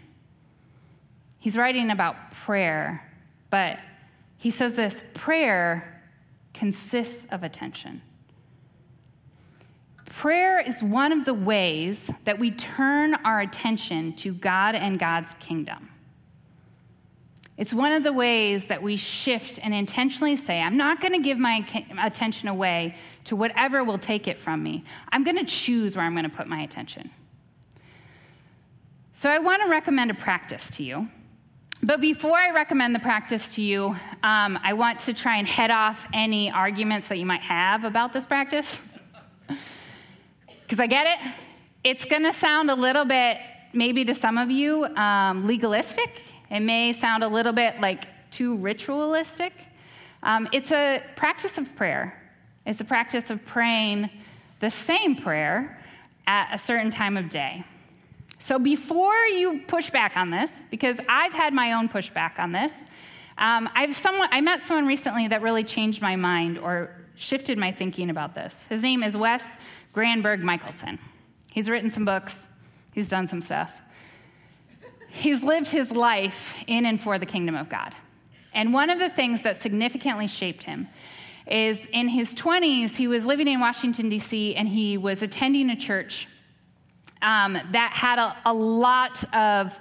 He's 1.39 1.58
writing 1.58 1.89
about 1.89 2.32
prayer, 2.32 3.04
but 3.50 3.80
he 4.38 4.52
says 4.52 4.76
this 4.76 5.04
prayer 5.15 6.04
consists 6.54 7.26
of 7.32 7.43
attention. 7.43 8.02
Prayer 10.06 10.60
is 10.60 10.84
one 10.84 11.12
of 11.12 11.26
the 11.26 11.34
ways 11.34 12.12
that 12.26 12.38
we 12.38 12.52
turn 12.52 13.15
our 13.15 13.41
attention 13.41 14.13
to 14.17 14.34
God 14.34 14.76
and 14.76 15.00
God's 15.00 15.34
kingdom. 15.39 15.89
It's 17.58 17.74
one 17.74 17.91
of 17.91 18.04
the 18.04 18.13
ways 18.13 18.67
that 18.67 18.84
we 18.84 18.98
shift 18.98 19.60
and 19.63 19.74
intentionally 19.74 20.36
say, 20.36 20.62
I'm 20.62 20.78
not 20.78 21.02
going 21.02 21.13
to 21.13 21.20
give 21.20 21.39
my 21.39 21.65
attention 22.00 22.50
away 22.50 22.96
to 23.24 23.36
whatever 23.36 23.84
will 23.84 23.98
take 23.98 24.28
it 24.28 24.38
from 24.38 24.62
me. 24.62 24.84
I'm 25.12 25.24
going 25.24 25.38
to 25.38 25.46
choose 25.46 25.96
where 25.96 26.06
I'm 26.06 26.13
going 26.13 26.30
to 26.30 26.36
put 26.36 26.48
my 26.48 26.60
attention. 26.60 27.10
So 29.12 29.32
I 29.32 29.39
want 29.39 29.63
to 29.63 29.70
recommend 29.70 30.12
a 30.12 30.13
practice 30.13 30.70
to 30.72 30.84
you. 30.84 31.08
But 31.82 32.00
before 32.00 32.38
I 32.38 32.52
recommend 32.52 32.93
the 32.93 33.00
practice 33.00 33.50
to 33.56 33.62
you, 33.63 33.96
um, 34.22 34.60
I 34.62 34.74
want 34.74 35.00
to 35.02 35.13
try 35.13 35.38
and 35.38 35.48
head 35.48 35.72
off 35.72 36.08
any 36.13 36.52
arguments 36.52 37.08
that 37.08 37.17
you 37.17 37.26
might 37.26 37.41
have 37.41 37.84
about 37.84 38.13
this 38.13 38.26
practice. 38.26 38.82
Because 40.63 40.82
I 40.82 40.88
get 40.88 41.08
it. 41.08 41.32
It's 41.86 42.04
going 42.04 42.24
to 42.24 42.34
sound 42.34 42.70
a 42.70 42.76
little 42.76 43.06
bit, 43.06 43.38
maybe 43.72 44.04
to 44.04 44.13
some 44.13 44.38
of 44.38 44.52
you, 44.52 44.84
um, 44.84 45.48
legalistic. 45.48 46.22
It 46.50 46.62
may 46.62 46.94
sound 46.94 47.24
a 47.24 47.28
little 47.28 47.54
bit 47.54 47.80
like 47.82 48.06
too 48.32 48.58
ritualistic. 48.58 49.54
Um, 50.24 50.48
it's 50.52 50.72
a 50.72 51.02
practice 51.16 51.58
of 51.58 51.76
prayer, 51.76 52.22
it's 52.66 52.82
a 52.82 52.86
practice 52.86 53.30
of 53.30 53.46
praying 53.46 54.10
the 54.60 54.72
same 54.72 55.16
prayer 55.16 55.80
at 56.26 56.54
a 56.54 56.58
certain 56.58 56.92
time 56.92 57.16
of 57.16 57.30
day. 57.30 57.64
So 58.40 58.60
before 58.60 59.26
you 59.26 59.62
push 59.68 59.90
back 59.90 60.16
on 60.16 60.30
this, 60.30 60.52
because 60.70 61.00
I've 61.10 61.34
had 61.34 61.54
my 61.54 61.74
own 61.74 61.90
pushback 61.90 62.40
on 62.40 62.52
this, 62.52 62.74
um, 63.38 63.70
I've 63.76 63.96
someone, 63.96 64.30
I 64.32 64.42
met 64.42 64.62
someone 64.62 64.88
recently 64.88 65.28
that 65.28 65.42
really 65.42 65.64
changed 65.64 66.02
my 66.02 66.16
mind 66.16 66.58
or 66.58 66.92
shifted 67.16 67.58
my 67.58 67.72
thinking 67.72 68.10
about 68.10 68.36
this. 68.36 68.64
His 68.70 68.82
name 68.82 69.04
is 69.04 69.18
Wes 69.18 69.44
Granberg 69.94 70.44
Michaelson. 70.44 71.00
He's 71.52 71.70
written 71.70 71.90
some 71.90 72.06
books, 72.06 72.48
he's 72.94 73.10
done 73.10 73.28
some 73.28 73.42
stuff. 73.42 73.82
He's 75.18 75.44
lived 75.44 75.68
his 75.68 75.92
life 75.92 76.56
in 76.68 76.86
and 76.86 77.02
for 77.02 77.18
the 77.18 77.26
kingdom 77.26 77.56
of 77.56 77.70
God. 77.70 77.94
And 78.54 78.72
one 78.72 78.92
of 78.92 79.00
the 79.00 79.10
things 79.10 79.42
that 79.42 79.58
significantly 79.58 80.28
shaped 80.28 80.62
him 80.62 80.88
is 81.48 81.86
in 81.88 82.08
his 82.08 82.36
20s, 82.36 82.96
he 82.96 83.08
was 83.08 83.26
living 83.26 83.48
in 83.48 83.60
Washington, 83.60 84.10
D.C., 84.10 84.56
and 84.56 84.68
he 84.68 84.98
was 84.98 85.24
attending 85.24 85.72
a 85.72 85.76
church 85.76 86.28
um, 87.24 87.54
that 87.54 87.92
had 87.94 88.20
a, 88.20 88.36
a 88.46 88.54
lot 88.54 89.24
of 89.34 89.80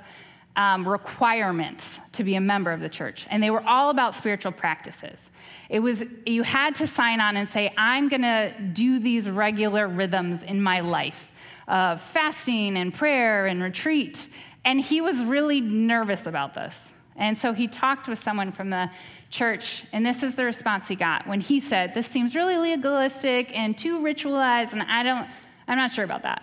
um, 0.56 0.88
requirements 0.88 2.00
to 2.12 2.24
be 2.24 2.36
a 2.36 2.40
member 2.40 2.72
of 2.72 2.80
the 2.80 2.88
church, 2.88 3.26
and 3.30 3.42
they 3.42 3.50
were 3.50 3.62
all 3.62 3.90
about 3.90 4.14
spiritual 4.14 4.52
practices. 4.52 5.30
It 5.68 5.80
was 5.80 6.02
you 6.24 6.44
had 6.44 6.74
to 6.76 6.86
sign 6.86 7.20
on 7.20 7.36
and 7.36 7.46
say, 7.46 7.74
"I'm 7.76 8.08
going 8.08 8.22
to 8.22 8.54
do 8.72 8.98
these 8.98 9.28
regular 9.28 9.86
rhythms 9.86 10.42
in 10.42 10.62
my 10.62 10.80
life 10.80 11.30
of 11.68 12.00
fasting 12.00 12.78
and 12.78 12.94
prayer 12.94 13.46
and 13.46 13.62
retreat." 13.62 14.28
And 14.66 14.80
he 14.80 15.00
was 15.00 15.22
really 15.24 15.60
nervous 15.60 16.26
about 16.26 16.52
this, 16.52 16.92
and 17.14 17.38
so 17.38 17.52
he 17.52 17.68
talked 17.68 18.08
with 18.08 18.18
someone 18.18 18.50
from 18.50 18.68
the 18.68 18.90
church, 19.30 19.84
and 19.92 20.04
this 20.04 20.24
is 20.24 20.34
the 20.34 20.44
response 20.44 20.88
he 20.88 20.96
got 20.96 21.24
when 21.26 21.40
he 21.40 21.60
said, 21.60 21.94
"This 21.94 22.08
seems 22.08 22.34
really 22.34 22.56
legalistic 22.56 23.56
and 23.56 23.78
too 23.78 24.00
ritualized, 24.00 24.72
and 24.72 24.82
I 24.82 25.04
don't, 25.04 25.28
I'm 25.68 25.78
not 25.78 25.92
sure 25.92 26.04
about 26.04 26.24
that." 26.24 26.42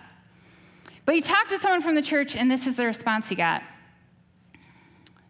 But 1.04 1.16
he 1.16 1.20
talked 1.20 1.50
to 1.50 1.58
someone 1.58 1.82
from 1.82 1.94
the 1.94 2.02
church, 2.02 2.34
and 2.34 2.50
this 2.50 2.66
is 2.66 2.76
the 2.76 2.86
response 2.86 3.28
he 3.28 3.34
got 3.34 3.62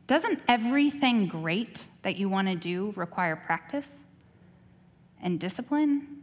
Doesn't 0.07 0.41
everything 0.47 1.27
great 1.27 1.89
that 2.03 2.15
you 2.15 2.29
want 2.29 2.47
to 2.47 2.55
do 2.55 2.93
require 2.95 3.35
practice 3.35 3.99
and 5.21 5.41
discipline? 5.41 6.23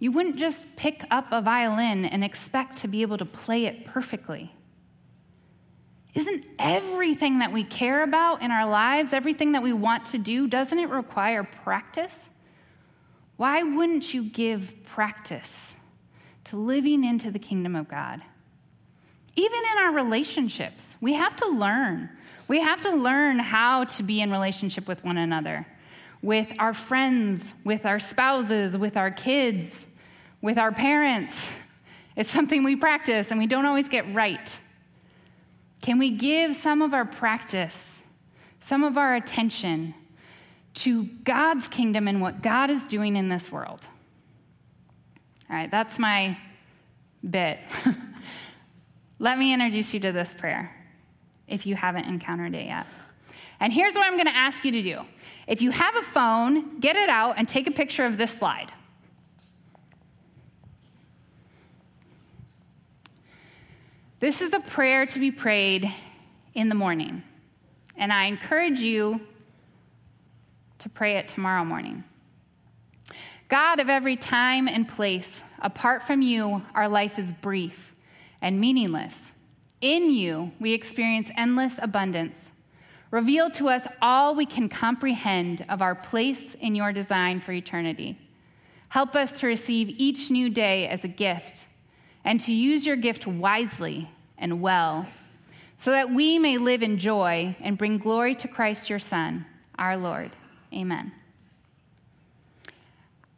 You 0.00 0.10
wouldn't 0.10 0.36
just 0.36 0.74
pick 0.74 1.04
up 1.10 1.26
a 1.30 1.40
violin 1.40 2.04
and 2.04 2.24
expect 2.24 2.78
to 2.78 2.88
be 2.88 3.02
able 3.02 3.18
to 3.18 3.24
play 3.24 3.66
it 3.66 3.84
perfectly. 3.84 4.55
Isn't 6.16 6.44
everything 6.58 7.38
that 7.38 7.52
we 7.52 7.62
care 7.62 8.02
about 8.02 8.42
in 8.42 8.50
our 8.50 8.68
lives, 8.68 9.12
everything 9.12 9.52
that 9.52 9.62
we 9.62 9.72
want 9.72 10.06
to 10.06 10.18
do, 10.18 10.48
doesn't 10.48 10.78
it 10.78 10.88
require 10.88 11.44
practice? 11.44 12.30
Why 13.36 13.62
wouldn't 13.62 14.12
you 14.12 14.24
give 14.24 14.82
practice 14.84 15.76
to 16.46 16.56
living 16.56 17.04
into 17.04 17.30
the 17.30 17.38
kingdom 17.38 17.74
of 17.74 17.88
God. 17.88 18.22
Even 19.34 19.58
in 19.72 19.84
our 19.84 19.92
relationships, 19.92 20.96
we 21.00 21.14
have 21.14 21.34
to 21.36 21.48
learn. 21.48 22.08
We 22.48 22.60
have 22.60 22.80
to 22.82 22.90
learn 22.90 23.40
how 23.40 23.84
to 23.84 24.02
be 24.04 24.20
in 24.20 24.30
relationship 24.30 24.86
with 24.86 25.04
one 25.04 25.18
another, 25.18 25.66
with 26.22 26.52
our 26.58 26.72
friends, 26.72 27.52
with 27.64 27.84
our 27.84 27.98
spouses, 27.98 28.78
with 28.78 28.96
our 28.96 29.10
kids, 29.10 29.88
with 30.40 30.56
our 30.56 30.70
parents. 30.70 31.54
It's 32.14 32.30
something 32.30 32.62
we 32.62 32.76
practice 32.76 33.32
and 33.32 33.40
we 33.40 33.48
don't 33.48 33.66
always 33.66 33.88
get 33.88 34.14
right. 34.14 34.60
Can 35.86 36.00
we 36.00 36.10
give 36.10 36.56
some 36.56 36.82
of 36.82 36.92
our 36.92 37.04
practice, 37.04 38.02
some 38.58 38.82
of 38.82 38.98
our 38.98 39.14
attention 39.14 39.94
to 40.74 41.04
God's 41.04 41.68
kingdom 41.68 42.08
and 42.08 42.20
what 42.20 42.42
God 42.42 42.70
is 42.70 42.88
doing 42.88 43.14
in 43.14 43.28
this 43.28 43.52
world? 43.52 43.86
All 45.48 45.54
right, 45.54 45.70
that's 45.70 46.00
my 46.00 46.36
bit. 47.30 47.60
Let 49.20 49.38
me 49.38 49.54
introduce 49.54 49.94
you 49.94 50.00
to 50.00 50.10
this 50.10 50.34
prayer 50.34 50.74
if 51.46 51.68
you 51.68 51.76
haven't 51.76 52.06
encountered 52.06 52.56
it 52.56 52.66
yet. 52.66 52.86
And 53.60 53.72
here's 53.72 53.94
what 53.94 54.08
I'm 54.08 54.14
going 54.14 54.26
to 54.26 54.36
ask 54.36 54.64
you 54.64 54.72
to 54.72 54.82
do. 54.82 55.02
If 55.46 55.62
you 55.62 55.70
have 55.70 55.94
a 55.94 56.02
phone, 56.02 56.80
get 56.80 56.96
it 56.96 57.08
out 57.08 57.38
and 57.38 57.48
take 57.48 57.68
a 57.68 57.70
picture 57.70 58.06
of 58.06 58.18
this 58.18 58.36
slide. 58.36 58.72
This 64.18 64.40
is 64.40 64.54
a 64.54 64.60
prayer 64.60 65.04
to 65.04 65.18
be 65.18 65.30
prayed 65.30 65.92
in 66.54 66.70
the 66.70 66.74
morning. 66.74 67.22
And 67.98 68.10
I 68.10 68.24
encourage 68.24 68.80
you 68.80 69.20
to 70.78 70.88
pray 70.88 71.18
it 71.18 71.28
tomorrow 71.28 71.66
morning. 71.66 72.02
God 73.48 73.78
of 73.78 73.90
every 73.90 74.16
time 74.16 74.68
and 74.68 74.88
place, 74.88 75.42
apart 75.60 76.02
from 76.02 76.22
you, 76.22 76.62
our 76.74 76.88
life 76.88 77.18
is 77.18 77.30
brief 77.30 77.94
and 78.40 78.58
meaningless. 78.58 79.32
In 79.82 80.10
you, 80.10 80.50
we 80.60 80.72
experience 80.72 81.30
endless 81.36 81.78
abundance. 81.82 82.52
Reveal 83.10 83.50
to 83.50 83.68
us 83.68 83.86
all 84.00 84.34
we 84.34 84.46
can 84.46 84.70
comprehend 84.70 85.66
of 85.68 85.82
our 85.82 85.94
place 85.94 86.54
in 86.54 86.74
your 86.74 86.90
design 86.90 87.38
for 87.38 87.52
eternity. 87.52 88.18
Help 88.88 89.14
us 89.14 89.32
to 89.40 89.46
receive 89.46 89.90
each 89.98 90.30
new 90.30 90.48
day 90.48 90.88
as 90.88 91.04
a 91.04 91.08
gift 91.08 91.66
and 92.26 92.40
to 92.40 92.52
use 92.52 92.84
your 92.84 92.96
gift 92.96 93.26
wisely 93.26 94.10
and 94.36 94.60
well, 94.60 95.06
so 95.78 95.92
that 95.92 96.10
we 96.10 96.38
may 96.38 96.58
live 96.58 96.82
in 96.82 96.98
joy 96.98 97.56
and 97.60 97.78
bring 97.78 97.96
glory 97.96 98.34
to 98.34 98.48
Christ 98.48 98.90
your 98.90 98.98
Son, 98.98 99.46
our 99.78 99.96
Lord. 99.96 100.32
Amen. 100.74 101.12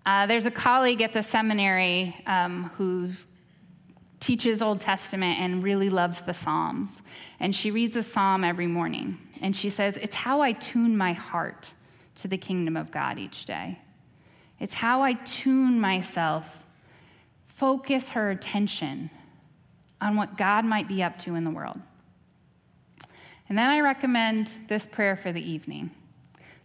Uh, 0.06 0.26
there's 0.26 0.46
a 0.46 0.50
colleague 0.50 1.02
at 1.02 1.12
the 1.12 1.22
seminary 1.22 2.16
um, 2.26 2.70
who 2.78 3.10
teaches 4.20 4.62
Old 4.62 4.80
Testament 4.80 5.38
and 5.38 5.62
really 5.62 5.90
loves 5.90 6.22
the 6.22 6.32
Psalms. 6.32 7.02
And 7.40 7.54
she 7.54 7.70
reads 7.70 7.94
a 7.94 8.02
psalm 8.02 8.42
every 8.42 8.66
morning. 8.66 9.18
And 9.42 9.54
she 9.54 9.68
says, 9.68 9.98
It's 9.98 10.14
how 10.14 10.40
I 10.40 10.52
tune 10.52 10.96
my 10.96 11.12
heart 11.12 11.74
to 12.16 12.28
the 12.28 12.38
kingdom 12.38 12.74
of 12.74 12.90
God 12.90 13.18
each 13.18 13.44
day. 13.44 13.78
It's 14.58 14.74
how 14.74 15.02
I 15.02 15.12
tune 15.12 15.78
myself, 15.78 16.64
focus 17.58 18.10
her 18.10 18.30
attention 18.30 19.10
on 20.00 20.14
what 20.14 20.38
God 20.38 20.64
might 20.64 20.86
be 20.86 21.02
up 21.02 21.18
to 21.18 21.34
in 21.34 21.42
the 21.42 21.50
world. 21.50 21.76
And 23.48 23.58
then 23.58 23.68
I 23.68 23.80
recommend 23.80 24.56
this 24.68 24.86
prayer 24.86 25.16
for 25.16 25.32
the 25.32 25.42
evening. 25.42 25.90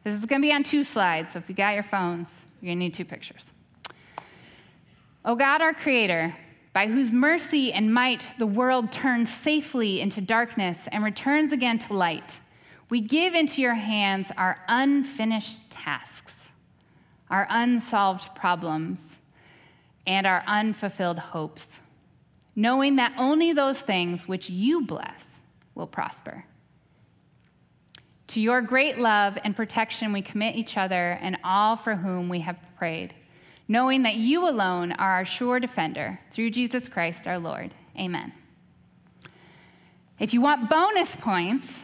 This 0.04 0.14
is 0.14 0.26
going 0.26 0.40
to 0.40 0.48
be 0.48 0.54
on 0.54 0.62
two 0.62 0.84
slides, 0.84 1.32
so 1.32 1.40
if 1.40 1.50
you 1.50 1.56
got 1.56 1.74
your 1.74 1.82
phones, 1.82 2.46
you're 2.62 2.70
going 2.70 2.78
to 2.78 2.84
need 2.84 2.94
two 2.94 3.06
pictures. 3.06 3.54
Oh 5.26 5.36
God, 5.36 5.64
our 5.64 5.74
Creator, 5.74 6.36
by 6.74 6.86
whose 6.86 7.12
mercy 7.12 7.74
and 7.74 7.92
might 7.92 8.30
the 8.38 8.46
world 8.46 8.92
turns 8.92 9.34
safely 9.34 10.00
into 10.00 10.22
darkness 10.22 10.88
and 10.92 11.04
returns 11.04 11.52
again 11.52 11.80
to 11.80 11.94
light, 11.94 12.40
we 12.92 13.02
give 13.02 13.34
into 13.34 13.64
your 13.64 13.74
hands 13.74 14.32
our 14.38 14.60
unfinished 14.68 15.72
tasks, 15.72 16.44
our 17.32 17.48
unsolved 17.50 18.36
problems, 18.36 19.20
and 20.06 20.28
our 20.28 20.44
unfulfilled 20.48 21.20
hopes, 21.20 21.80
knowing 22.56 22.98
that 22.98 23.14
only 23.18 23.54
those 23.54 23.82
things 23.82 24.28
which 24.28 24.50
you 24.50 24.86
bless 24.86 25.44
will 25.76 25.88
prosper. 25.88 26.46
To 28.28 28.40
your 28.42 28.62
great 28.62 28.98
love 28.98 29.38
and 29.44 29.56
protection, 29.56 30.14
we 30.14 30.22
commit 30.22 30.56
each 30.56 30.78
other 30.78 31.18
and 31.22 31.38
all 31.44 31.76
for 31.76 31.96
whom 31.96 32.30
we 32.30 32.40
have 32.40 32.58
prayed 32.78 33.14
knowing 33.68 34.04
that 34.04 34.16
you 34.16 34.48
alone 34.48 34.92
are 34.94 35.12
our 35.14 35.26
sure 35.26 35.60
defender, 35.60 36.20
through 36.32 36.50
Jesus 36.50 36.90
Christ 36.90 37.28
our 37.28 37.40
Lord. 37.40 37.74
Amen. 37.98 38.34
If 40.20 40.34
you 40.34 40.42
want 40.42 40.70
bonus 40.70 41.16
points, 41.16 41.84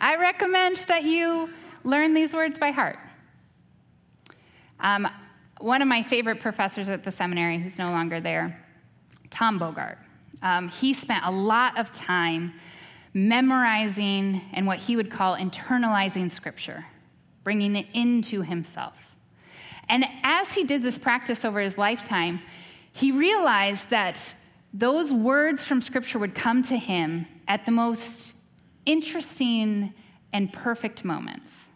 I 0.00 0.16
recommend 0.16 0.78
that 0.88 1.02
you 1.02 1.50
learn 1.84 2.14
these 2.14 2.32
words 2.32 2.58
by 2.58 2.70
heart. 2.70 2.98
Um, 4.80 5.08
one 5.60 5.82
of 5.82 5.88
my 5.88 6.02
favorite 6.02 6.40
professors 6.40 6.88
at 6.88 7.04
the 7.04 7.10
seminary, 7.10 7.58
who's 7.58 7.78
no 7.78 7.90
longer 7.90 8.20
there, 8.20 8.64
Tom 9.30 9.58
Bogart, 9.58 9.98
um, 10.42 10.68
he 10.68 10.94
spent 10.94 11.24
a 11.24 11.30
lot 11.30 11.78
of 11.78 11.90
time 11.90 12.54
memorizing 13.14 14.40
and 14.52 14.66
what 14.66 14.78
he 14.78 14.96
would 14.96 15.10
call 15.10 15.36
internalizing 15.36 16.30
scripture, 16.30 16.84
bringing 17.42 17.76
it 17.76 17.86
into 17.92 18.42
himself. 18.42 19.16
And 19.88 20.04
as 20.22 20.52
he 20.52 20.64
did 20.64 20.82
this 20.82 20.98
practice 20.98 21.44
over 21.44 21.60
his 21.60 21.78
lifetime, 21.78 22.40
he 22.92 23.12
realized 23.12 23.90
that 23.90 24.34
those 24.72 25.12
words 25.12 25.64
from 25.64 25.80
Scripture 25.80 26.18
would 26.18 26.34
come 26.34 26.62
to 26.64 26.76
him 26.76 27.26
at 27.46 27.64
the 27.64 27.72
most 27.72 28.34
interesting 28.84 29.94
and 30.32 30.52
perfect 30.52 31.04
moments. 31.04 31.67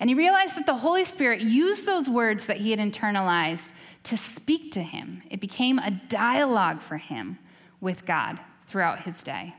And 0.00 0.08
he 0.08 0.14
realized 0.14 0.56
that 0.56 0.64
the 0.64 0.74
Holy 0.74 1.04
Spirit 1.04 1.42
used 1.42 1.84
those 1.84 2.08
words 2.08 2.46
that 2.46 2.56
he 2.56 2.70
had 2.70 2.80
internalized 2.80 3.68
to 4.04 4.16
speak 4.16 4.72
to 4.72 4.82
him. 4.82 5.22
It 5.30 5.40
became 5.40 5.78
a 5.78 5.90
dialogue 5.90 6.80
for 6.80 6.96
him 6.96 7.38
with 7.82 8.06
God 8.06 8.40
throughout 8.66 9.00
his 9.00 9.22
day. 9.22 9.54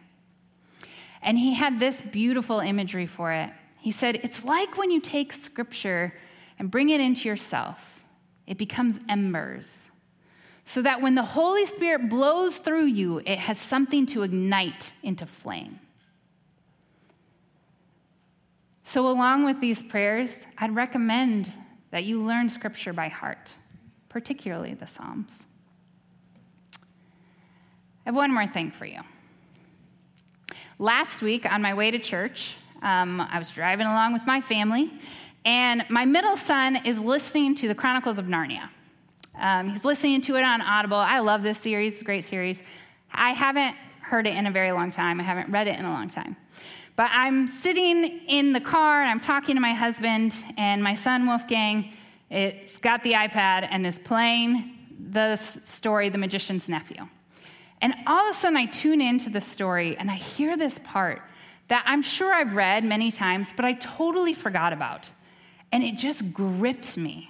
And 1.21 1.37
he 1.37 1.53
had 1.53 1.79
this 1.79 2.01
beautiful 2.01 2.59
imagery 2.59 3.05
for 3.05 3.31
it. 3.31 3.51
He 3.79 3.91
said, 3.91 4.15
It's 4.23 4.43
like 4.43 4.77
when 4.77 4.89
you 4.89 4.99
take 4.99 5.31
Scripture 5.31 6.13
and 6.57 6.71
bring 6.71 6.89
it 6.89 6.99
into 6.99 7.29
yourself. 7.29 8.03
It 8.47 8.57
becomes 8.57 8.99
embers. 9.07 9.89
So 10.63 10.81
that 10.81 11.01
when 11.01 11.13
the 11.13 11.23
Holy 11.23 11.67
Spirit 11.67 12.09
blows 12.09 12.57
through 12.57 12.85
you, 12.85 13.19
it 13.19 13.37
has 13.37 13.59
something 13.59 14.07
to 14.07 14.23
ignite 14.23 14.93
into 15.03 15.27
flame. 15.27 15.79
So, 18.91 19.07
along 19.07 19.45
with 19.45 19.61
these 19.61 19.81
prayers, 19.81 20.45
I'd 20.57 20.75
recommend 20.75 21.53
that 21.91 22.03
you 22.03 22.21
learn 22.21 22.49
Scripture 22.49 22.91
by 22.91 23.07
heart, 23.07 23.53
particularly 24.09 24.73
the 24.73 24.85
Psalms. 24.85 25.39
I 26.75 26.79
have 28.03 28.17
one 28.17 28.33
more 28.33 28.47
thing 28.47 28.69
for 28.69 28.85
you. 28.85 28.99
Last 30.77 31.21
week, 31.21 31.49
on 31.49 31.61
my 31.61 31.73
way 31.73 31.89
to 31.89 31.99
church, 31.99 32.57
um, 32.81 33.21
I 33.21 33.39
was 33.39 33.49
driving 33.51 33.87
along 33.87 34.11
with 34.11 34.27
my 34.27 34.41
family, 34.41 34.91
and 35.45 35.85
my 35.87 36.03
middle 36.03 36.35
son 36.35 36.75
is 36.85 36.99
listening 36.99 37.55
to 37.55 37.69
the 37.69 37.75
Chronicles 37.75 38.19
of 38.19 38.25
Narnia. 38.25 38.67
Um, 39.39 39.69
he's 39.69 39.85
listening 39.85 40.19
to 40.23 40.35
it 40.35 40.43
on 40.43 40.61
Audible. 40.61 40.97
I 40.97 41.19
love 41.19 41.43
this 41.43 41.59
series, 41.59 42.03
great 42.03 42.25
series. 42.25 42.61
I 43.13 43.31
haven't 43.31 43.73
heard 44.01 44.27
it 44.27 44.35
in 44.35 44.47
a 44.47 44.51
very 44.51 44.73
long 44.73 44.91
time, 44.91 45.21
I 45.21 45.23
haven't 45.23 45.49
read 45.49 45.69
it 45.69 45.79
in 45.79 45.85
a 45.85 45.91
long 45.91 46.09
time. 46.09 46.35
But 46.95 47.09
I'm 47.13 47.47
sitting 47.47 48.19
in 48.27 48.53
the 48.53 48.59
car 48.59 49.01
and 49.01 49.09
I'm 49.09 49.19
talking 49.19 49.55
to 49.55 49.61
my 49.61 49.73
husband, 49.73 50.35
and 50.57 50.83
my 50.83 50.93
son 50.93 51.25
Wolfgang, 51.25 51.93
it's 52.29 52.77
got 52.77 53.03
the 53.03 53.13
iPad 53.13 53.67
and 53.69 53.85
is 53.85 53.99
playing 53.99 54.77
the 55.09 55.35
story, 55.35 56.09
The 56.09 56.17
Magician's 56.17 56.69
Nephew. 56.69 57.07
And 57.81 57.95
all 58.05 58.29
of 58.29 58.35
a 58.35 58.37
sudden, 58.37 58.57
I 58.57 58.65
tune 58.65 59.01
into 59.01 59.29
the 59.29 59.41
story 59.41 59.97
and 59.97 60.11
I 60.11 60.15
hear 60.15 60.55
this 60.55 60.79
part 60.79 61.21
that 61.67 61.83
I'm 61.85 62.01
sure 62.01 62.33
I've 62.33 62.55
read 62.55 62.83
many 62.83 63.11
times, 63.11 63.53
but 63.55 63.65
I 63.65 63.73
totally 63.73 64.33
forgot 64.33 64.73
about 64.73 65.09
and 65.71 65.83
it 65.83 65.97
just 65.97 66.33
gripped 66.33 66.97
me. 66.97 67.29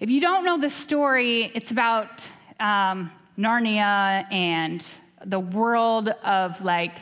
If 0.00 0.10
you 0.10 0.20
don't 0.20 0.44
know 0.44 0.58
the 0.58 0.70
story, 0.70 1.50
it's 1.54 1.70
about 1.70 2.28
um, 2.60 3.10
Narnia 3.38 4.30
and 4.32 4.84
the 5.24 5.40
world 5.40 6.08
of 6.08 6.62
like, 6.62 6.96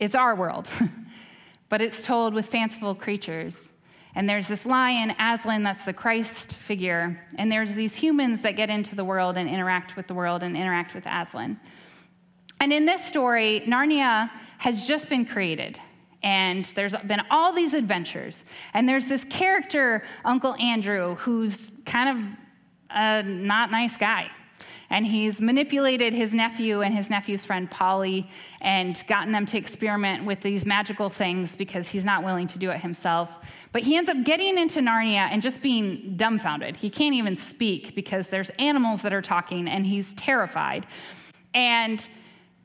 it's 0.00 0.14
our 0.14 0.34
world, 0.34 0.68
but 1.68 1.80
it's 1.80 2.02
told 2.02 2.34
with 2.34 2.46
fanciful 2.46 2.94
creatures. 2.94 3.70
And 4.16 4.28
there's 4.28 4.48
this 4.48 4.66
lion, 4.66 5.14
Aslan, 5.20 5.62
that's 5.62 5.84
the 5.84 5.92
Christ 5.92 6.54
figure. 6.54 7.24
And 7.38 7.52
there's 7.52 7.76
these 7.76 7.94
humans 7.94 8.42
that 8.42 8.56
get 8.56 8.68
into 8.68 8.96
the 8.96 9.04
world 9.04 9.36
and 9.36 9.48
interact 9.48 9.94
with 9.94 10.08
the 10.08 10.14
world 10.14 10.42
and 10.42 10.56
interact 10.56 10.94
with 10.94 11.06
Aslan. 11.06 11.60
And 12.60 12.72
in 12.72 12.86
this 12.86 13.04
story, 13.04 13.62
Narnia 13.66 14.30
has 14.58 14.86
just 14.88 15.08
been 15.08 15.24
created 15.24 15.78
and 16.22 16.64
there's 16.76 16.94
been 17.06 17.22
all 17.30 17.52
these 17.52 17.74
adventures. 17.74 18.44
And 18.74 18.88
there's 18.88 19.06
this 19.06 19.24
character, 19.24 20.02
Uncle 20.24 20.54
Andrew, 20.56 21.14
who's 21.16 21.72
kind 21.86 22.18
of 22.18 22.24
a 22.90 23.22
not 23.22 23.70
nice 23.70 23.96
guy. 23.96 24.28
And 24.90 25.06
he's 25.06 25.40
manipulated 25.40 26.12
his 26.12 26.34
nephew 26.34 26.82
and 26.82 26.94
his 26.94 27.10
nephew's 27.10 27.44
friend 27.44 27.70
Polly 27.70 28.28
and 28.60 29.02
gotten 29.06 29.32
them 29.32 29.46
to 29.46 29.58
experiment 29.58 30.24
with 30.24 30.40
these 30.40 30.66
magical 30.66 31.08
things 31.08 31.56
because 31.56 31.88
he's 31.88 32.04
not 32.04 32.24
willing 32.24 32.46
to 32.48 32.58
do 32.58 32.70
it 32.70 32.80
himself. 32.80 33.38
But 33.72 33.82
he 33.82 33.96
ends 33.96 34.10
up 34.10 34.24
getting 34.24 34.58
into 34.58 34.80
Narnia 34.80 35.28
and 35.30 35.42
just 35.42 35.62
being 35.62 36.14
dumbfounded. 36.16 36.76
He 36.76 36.90
can't 36.90 37.14
even 37.14 37.36
speak 37.36 37.94
because 37.94 38.28
there's 38.28 38.50
animals 38.58 39.02
that 39.02 39.12
are 39.12 39.22
talking 39.22 39.68
and 39.68 39.86
he's 39.86 40.14
terrified. 40.14 40.86
And 41.54 42.08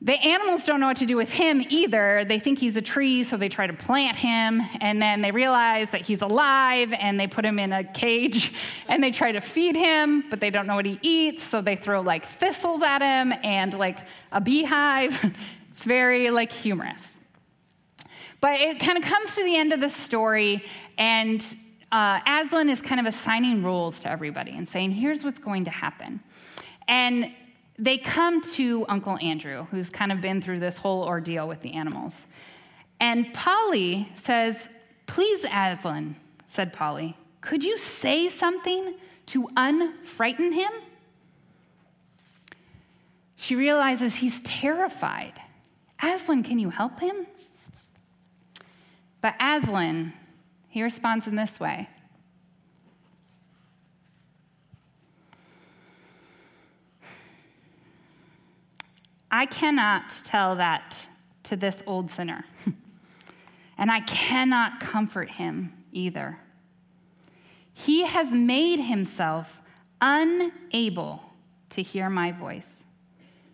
the 0.02 0.12
animals 0.12 0.64
don't 0.64 0.78
know 0.80 0.88
what 0.88 0.98
to 0.98 1.06
do 1.06 1.16
with 1.16 1.32
him 1.32 1.64
either. 1.70 2.24
They 2.26 2.38
think 2.38 2.58
he's 2.58 2.76
a 2.76 2.82
tree, 2.82 3.24
so 3.24 3.38
they 3.38 3.48
try 3.48 3.66
to 3.66 3.72
plant 3.72 4.16
him, 4.16 4.60
and 4.80 5.00
then 5.00 5.22
they 5.22 5.30
realize 5.30 5.90
that 5.90 6.02
he's 6.02 6.20
alive, 6.20 6.92
and 6.92 7.18
they 7.18 7.26
put 7.26 7.46
him 7.46 7.58
in 7.58 7.72
a 7.72 7.82
cage, 7.82 8.52
and 8.88 9.02
they 9.02 9.10
try 9.10 9.32
to 9.32 9.40
feed 9.40 9.74
him, 9.74 10.24
but 10.28 10.38
they 10.38 10.50
don't 10.50 10.66
know 10.66 10.76
what 10.76 10.84
he 10.84 10.98
eats, 11.00 11.42
so 11.42 11.62
they 11.62 11.76
throw 11.76 12.02
like 12.02 12.26
thistles 12.26 12.82
at 12.82 13.00
him 13.00 13.32
and 13.42 13.72
like 13.74 13.98
a 14.32 14.40
beehive. 14.40 15.18
it's 15.70 15.84
very 15.84 16.30
like 16.30 16.52
humorous. 16.52 17.16
But 18.42 18.60
it 18.60 18.78
kind 18.80 18.98
of 18.98 19.04
comes 19.04 19.34
to 19.36 19.44
the 19.44 19.56
end 19.56 19.72
of 19.72 19.80
the 19.80 19.88
story, 19.90 20.62
and 20.98 21.42
uh, 21.90 22.20
Aslan 22.26 22.68
is 22.68 22.82
kind 22.82 23.00
of 23.00 23.06
assigning 23.06 23.62
rules 23.64 24.00
to 24.00 24.10
everybody 24.10 24.52
and 24.52 24.68
saying, 24.68 24.90
here's 24.90 25.24
what's 25.24 25.38
going 25.38 25.64
to 25.64 25.70
happen. 25.70 26.20
And 26.86 27.32
they 27.78 27.98
come 27.98 28.40
to 28.40 28.86
Uncle 28.88 29.18
Andrew, 29.20 29.66
who's 29.70 29.90
kind 29.90 30.10
of 30.10 30.20
been 30.20 30.40
through 30.40 30.60
this 30.60 30.78
whole 30.78 31.04
ordeal 31.04 31.46
with 31.46 31.60
the 31.60 31.74
animals. 31.74 32.24
And 33.00 33.32
Polly 33.34 34.08
says, 34.14 34.68
Please, 35.06 35.44
Aslan, 35.44 36.16
said 36.46 36.72
Polly, 36.72 37.16
could 37.40 37.62
you 37.62 37.78
say 37.78 38.28
something 38.28 38.94
to 39.26 39.48
unfrighten 39.56 40.52
him? 40.52 40.72
She 43.36 43.54
realizes 43.54 44.16
he's 44.16 44.40
terrified. 44.40 45.34
Aslan, 46.02 46.42
can 46.42 46.58
you 46.58 46.70
help 46.70 47.00
him? 47.00 47.26
But 49.20 49.34
Aslan, 49.40 50.12
he 50.68 50.82
responds 50.82 51.26
in 51.26 51.36
this 51.36 51.60
way 51.60 51.88
I 59.36 59.44
cannot 59.44 60.08
tell 60.24 60.56
that 60.56 61.10
to 61.42 61.56
this 61.56 61.82
old 61.86 62.10
sinner, 62.10 62.42
and 63.76 63.90
I 63.90 64.00
cannot 64.00 64.80
comfort 64.80 65.28
him 65.28 65.74
either. 65.92 66.38
He 67.74 68.06
has 68.06 68.32
made 68.32 68.80
himself 68.80 69.60
unable 70.00 71.22
to 71.68 71.82
hear 71.82 72.08
my 72.08 72.32
voice. 72.32 72.86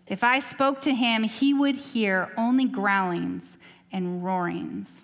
If 0.07 0.23
I 0.23 0.39
spoke 0.39 0.79
to 0.83 0.95
him, 0.95 1.23
he 1.23 1.53
would 1.53 1.75
hear 1.75 2.31
only 2.37 2.65
growlings 2.65 3.57
and 3.91 4.23
roarings. 4.23 5.01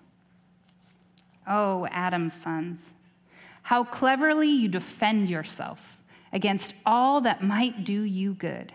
Oh, 1.45 1.89
Adam's 1.91 2.33
sons, 2.33 2.93
how 3.63 3.83
cleverly 3.83 4.47
you 4.47 4.69
defend 4.69 5.27
yourself 5.27 6.01
against 6.31 6.73
all 6.85 7.19
that 7.19 7.43
might 7.43 7.83
do 7.83 8.01
you 8.01 8.33
good 8.33 8.71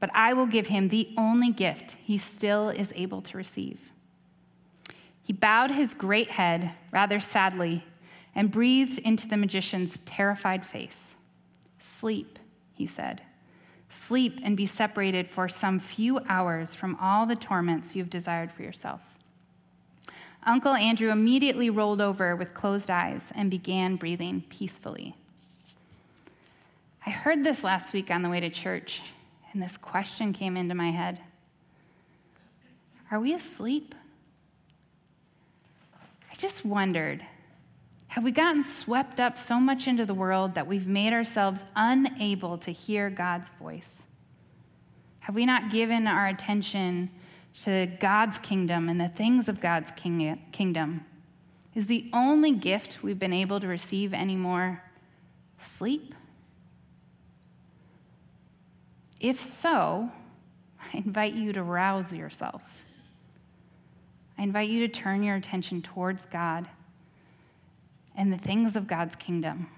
but 0.00 0.10
I 0.14 0.32
will 0.32 0.46
give 0.46 0.66
him 0.66 0.88
the 0.88 1.14
only 1.16 1.50
gift 1.50 1.96
he 2.02 2.18
still 2.18 2.68
is 2.68 2.92
able 2.96 3.22
to 3.22 3.36
receive. 3.36 3.92
He 5.22 5.32
bowed 5.32 5.70
his 5.70 5.94
great 5.94 6.30
head 6.30 6.72
rather 6.92 7.18
sadly 7.18 7.84
and 8.34 8.50
breathed 8.50 8.98
into 8.98 9.26
the 9.28 9.36
magician's 9.36 9.98
terrified 10.04 10.66
face. 10.66 11.14
Sleep, 11.78 12.38
he 12.74 12.86
said, 12.86 13.22
Sleep 13.88 14.40
and 14.42 14.56
be 14.56 14.66
separated 14.66 15.28
for 15.28 15.48
some 15.48 15.78
few 15.78 16.18
hours 16.28 16.74
from 16.74 16.96
all 17.00 17.26
the 17.26 17.36
torments 17.36 17.94
you've 17.94 18.10
desired 18.10 18.50
for 18.50 18.62
yourself. 18.62 19.00
Uncle 20.46 20.74
Andrew 20.74 21.10
immediately 21.10 21.70
rolled 21.70 22.00
over 22.00 22.36
with 22.36 22.52
closed 22.52 22.90
eyes 22.90 23.32
and 23.34 23.50
began 23.50 23.96
breathing 23.96 24.42
peacefully. 24.48 25.14
I 27.06 27.10
heard 27.10 27.44
this 27.44 27.64
last 27.64 27.94
week 27.94 28.10
on 28.10 28.22
the 28.22 28.28
way 28.28 28.40
to 28.40 28.50
church, 28.50 29.02
and 29.54 29.62
this 29.62 29.76
question 29.76 30.32
came 30.32 30.56
into 30.56 30.74
my 30.74 30.90
head 30.90 31.20
Are 33.10 33.20
we 33.20 33.32
asleep? 33.32 33.94
I 36.30 36.34
just 36.36 36.64
wondered 36.64 37.24
have 38.14 38.22
we 38.22 38.30
gotten 38.30 38.62
swept 38.62 39.18
up 39.18 39.36
so 39.36 39.58
much 39.58 39.88
into 39.88 40.06
the 40.06 40.14
world 40.14 40.54
that 40.54 40.68
we've 40.68 40.86
made 40.86 41.12
ourselves 41.12 41.64
unable 41.74 42.58
to 42.58 42.70
hear 42.70 43.10
God's 43.10 43.48
voice? 43.60 44.04
Have 45.18 45.34
we 45.34 45.44
not 45.44 45.72
given 45.72 46.06
our 46.06 46.28
attention 46.28 47.10
to 47.62 47.86
God's 47.98 48.38
kingdom 48.38 48.88
and 48.88 49.00
the 49.00 49.08
things 49.08 49.48
of 49.48 49.60
God's 49.60 49.90
king- 49.90 50.40
kingdom? 50.52 51.04
Is 51.74 51.88
the 51.88 52.08
only 52.12 52.52
gift 52.52 53.02
we've 53.02 53.18
been 53.18 53.32
able 53.32 53.58
to 53.58 53.66
receive 53.66 54.14
anymore 54.14 54.80
sleep? 55.58 56.14
If 59.24 59.40
so, 59.40 60.10
I 60.78 60.98
invite 60.98 61.32
you 61.32 61.54
to 61.54 61.62
rouse 61.62 62.12
yourself. 62.12 62.84
I 64.36 64.42
invite 64.42 64.68
you 64.68 64.80
to 64.80 64.88
turn 64.88 65.22
your 65.22 65.36
attention 65.36 65.80
towards 65.80 66.26
God 66.26 66.68
and 68.14 68.30
the 68.30 68.36
things 68.36 68.76
of 68.76 68.86
God's 68.86 69.16
kingdom 69.16 69.68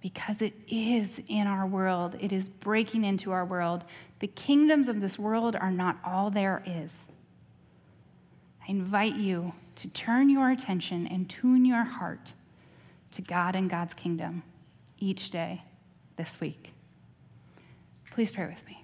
because 0.00 0.42
it 0.42 0.54
is 0.68 1.20
in 1.26 1.48
our 1.48 1.66
world. 1.66 2.16
It 2.20 2.32
is 2.32 2.48
breaking 2.48 3.02
into 3.02 3.32
our 3.32 3.44
world. 3.44 3.84
The 4.20 4.28
kingdoms 4.28 4.88
of 4.88 5.00
this 5.00 5.18
world 5.18 5.56
are 5.56 5.72
not 5.72 5.98
all 6.04 6.30
there 6.30 6.62
is. 6.64 7.08
I 8.62 8.70
invite 8.70 9.16
you 9.16 9.54
to 9.74 9.88
turn 9.88 10.30
your 10.30 10.50
attention 10.50 11.08
and 11.08 11.28
tune 11.28 11.64
your 11.64 11.82
heart 11.82 12.34
to 13.10 13.22
God 13.22 13.56
and 13.56 13.68
God's 13.68 13.94
kingdom 13.94 14.44
each 15.00 15.30
day 15.30 15.64
this 16.16 16.40
week. 16.40 16.70
Please 18.12 18.30
pray 18.30 18.46
with 18.46 18.64
me. 18.68 18.83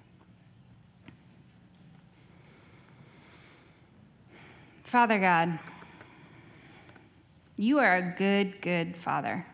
Father 4.91 5.19
God, 5.19 5.57
you 7.55 7.79
are 7.79 7.95
a 7.95 8.13
good, 8.17 8.59
good 8.59 8.97
Father. 8.97 9.45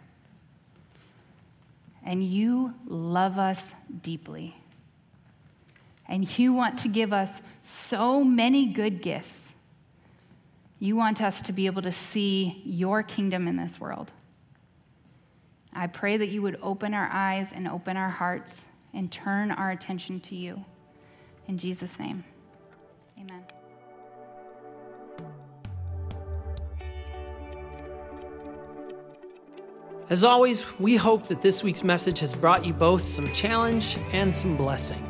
And 2.03 2.23
you 2.23 2.73
love 2.87 3.37
us 3.37 3.75
deeply. 4.01 4.55
And 6.07 6.39
you 6.39 6.53
want 6.53 6.79
to 6.79 6.87
give 6.87 7.13
us 7.13 7.43
so 7.61 8.23
many 8.23 8.65
good 8.65 9.03
gifts. 9.03 9.53
You 10.79 10.95
want 10.95 11.21
us 11.21 11.43
to 11.43 11.53
be 11.53 11.67
able 11.67 11.83
to 11.83 11.91
see 11.91 12.59
your 12.65 13.03
kingdom 13.03 13.47
in 13.47 13.57
this 13.57 13.79
world. 13.79 14.11
I 15.71 15.85
pray 15.85 16.17
that 16.17 16.29
you 16.29 16.41
would 16.41 16.57
open 16.63 16.95
our 16.95 17.09
eyes 17.13 17.51
and 17.53 17.67
open 17.67 17.95
our 17.95 18.09
hearts 18.09 18.65
and 18.91 19.11
turn 19.11 19.51
our 19.51 19.69
attention 19.69 20.19
to 20.21 20.35
you. 20.35 20.65
In 21.47 21.59
Jesus' 21.59 21.99
name, 21.99 22.23
As 30.09 30.23
always, 30.23 30.65
we 30.79 30.95
hope 30.95 31.27
that 31.27 31.41
this 31.41 31.63
week's 31.63 31.83
message 31.83 32.19
has 32.19 32.33
brought 32.33 32.65
you 32.65 32.71
both 32.71 33.05
some 33.05 33.29
challenge 33.33 33.97
and 34.13 34.33
some 34.33 34.55
blessing. 34.55 35.05